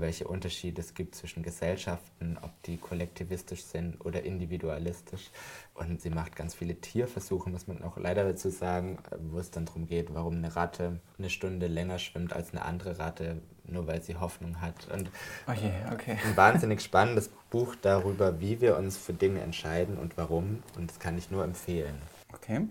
[0.00, 5.30] welche Unterschiede es gibt zwischen Gesellschaften, ob die kollektivistisch sind oder individualistisch.
[5.74, 8.98] Und sie macht ganz viele Tierversuche, muss man auch leider dazu sagen,
[9.30, 12.98] wo es dann darum geht, warum eine Ratte eine Stunde länger schwimmt als eine andere
[12.98, 14.88] Ratte, nur weil sie Hoffnung hat.
[14.92, 15.10] Und
[15.46, 16.18] Oh je, okay.
[16.24, 20.62] ein wahnsinnig spannendes Buch darüber, wie wir uns für Dinge entscheiden und warum.
[20.76, 21.96] Und das kann ich nur empfehlen.
[22.32, 22.66] Okay.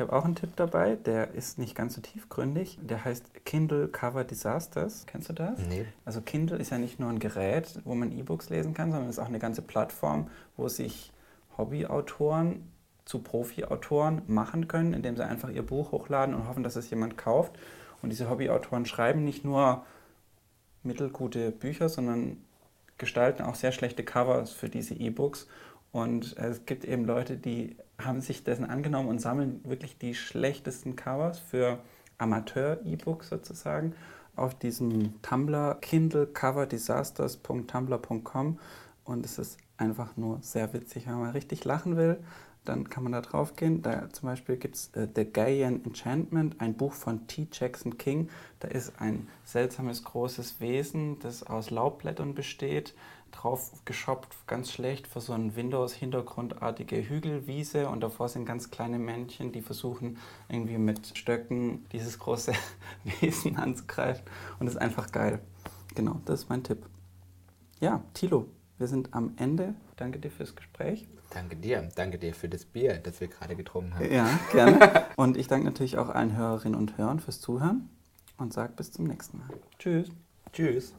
[0.00, 2.78] Ich habe auch einen Tipp dabei, der ist nicht ganz so tiefgründig.
[2.80, 5.04] Der heißt Kindle Cover Disasters.
[5.06, 5.58] Kennst du das?
[5.68, 5.84] Nee.
[6.06, 9.18] Also Kindle ist ja nicht nur ein Gerät, wo man E-Books lesen kann, sondern es
[9.18, 11.12] ist auch eine ganze Plattform, wo sich
[11.58, 12.66] Hobbyautoren
[13.04, 17.18] zu Profi-Autoren machen können, indem sie einfach ihr Buch hochladen und hoffen, dass es jemand
[17.18, 17.58] kauft.
[18.00, 19.84] Und diese Hobbyautoren schreiben nicht nur
[20.82, 22.38] mittelgute Bücher, sondern
[22.96, 25.46] gestalten auch sehr schlechte Covers für diese E-Books.
[25.92, 30.94] Und es gibt eben Leute, die haben sich dessen angenommen und sammeln wirklich die schlechtesten
[30.96, 31.78] Covers für
[32.18, 33.94] Amateur-E-Books sozusagen
[34.36, 38.58] auf diesem Tumblr kindlecover-disasters.tumblr.com
[39.04, 41.06] und es ist einfach nur sehr witzig.
[41.06, 42.18] Wenn man richtig lachen will,
[42.64, 43.82] dann kann man da drauf gehen.
[43.82, 47.48] Da zum Beispiel gibt es äh, The Gaian Enchantment, ein Buch von T.
[47.52, 48.28] Jackson King.
[48.60, 52.94] Da ist ein seltsames großes Wesen, das aus Laubblättern besteht,
[53.32, 59.52] drauf geschoppt, ganz schlecht für so eine Windows-Hintergrundartige Hügelwiese und davor sind ganz kleine Männchen,
[59.52, 62.52] die versuchen irgendwie mit Stöcken dieses große
[63.20, 64.24] Wesen anzugreifen
[64.58, 65.40] und das ist einfach geil.
[65.94, 66.86] Genau, das ist mein Tipp.
[67.80, 68.46] Ja, Tilo,
[68.80, 69.74] wir sind am Ende.
[69.96, 71.06] Danke dir fürs Gespräch.
[71.28, 71.88] Danke dir.
[71.94, 74.10] Danke dir für das Bier, das wir gerade getrunken haben.
[74.10, 75.06] Ja, gerne.
[75.16, 77.90] Und ich danke natürlich auch allen Hörerinnen und Hörern fürs Zuhören
[78.38, 79.48] und sage bis zum nächsten Mal.
[79.78, 80.08] Tschüss.
[80.52, 80.94] Tschüss.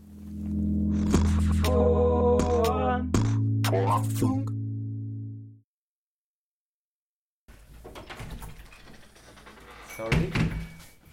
[9.97, 10.32] Sorry,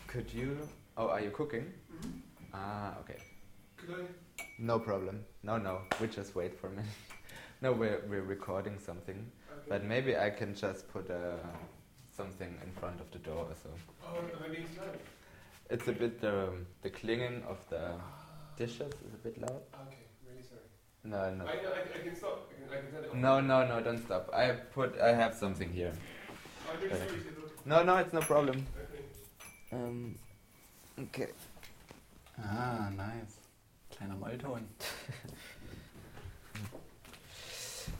[0.06, 0.50] could you?
[0.96, 1.64] Oh, are you cooking?
[2.52, 3.16] Ah, okay.
[4.58, 5.24] No problem.
[5.42, 5.82] No, no.
[6.00, 6.86] We just wait for a minute.
[7.60, 9.26] No, we're we're recording something,
[9.68, 11.38] but maybe I can just put uh,
[12.16, 13.48] something in front of the door.
[13.60, 13.70] So
[14.06, 14.84] Oh, am I being slow?
[15.68, 17.94] it's a bit um, the clinging of the
[18.56, 19.60] dishes is a bit loud.
[19.86, 20.68] Okay, really sorry.
[21.02, 21.46] No, no.
[21.46, 22.48] I, I, I can stop.
[22.48, 23.16] I can, I can turn it off.
[23.16, 24.30] No, no, no, don't stop.
[24.32, 25.92] I put, I have something here.
[26.72, 27.20] I'm really sorry,
[27.64, 28.64] No, no, it's no problem.
[28.76, 29.02] Okay.
[29.72, 30.14] Um,
[31.06, 31.30] okay.
[32.40, 33.37] Ah, nice.
[33.98, 34.68] Kleiner Mollton.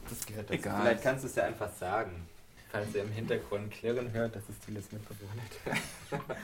[0.08, 0.54] Das gehört dazu.
[0.54, 0.80] Egal.
[0.80, 2.26] Vielleicht kannst du es ja einfach sagen.
[2.70, 5.42] Falls ihr im Hintergrund klirren hört, dass es Tiles Mitbewohner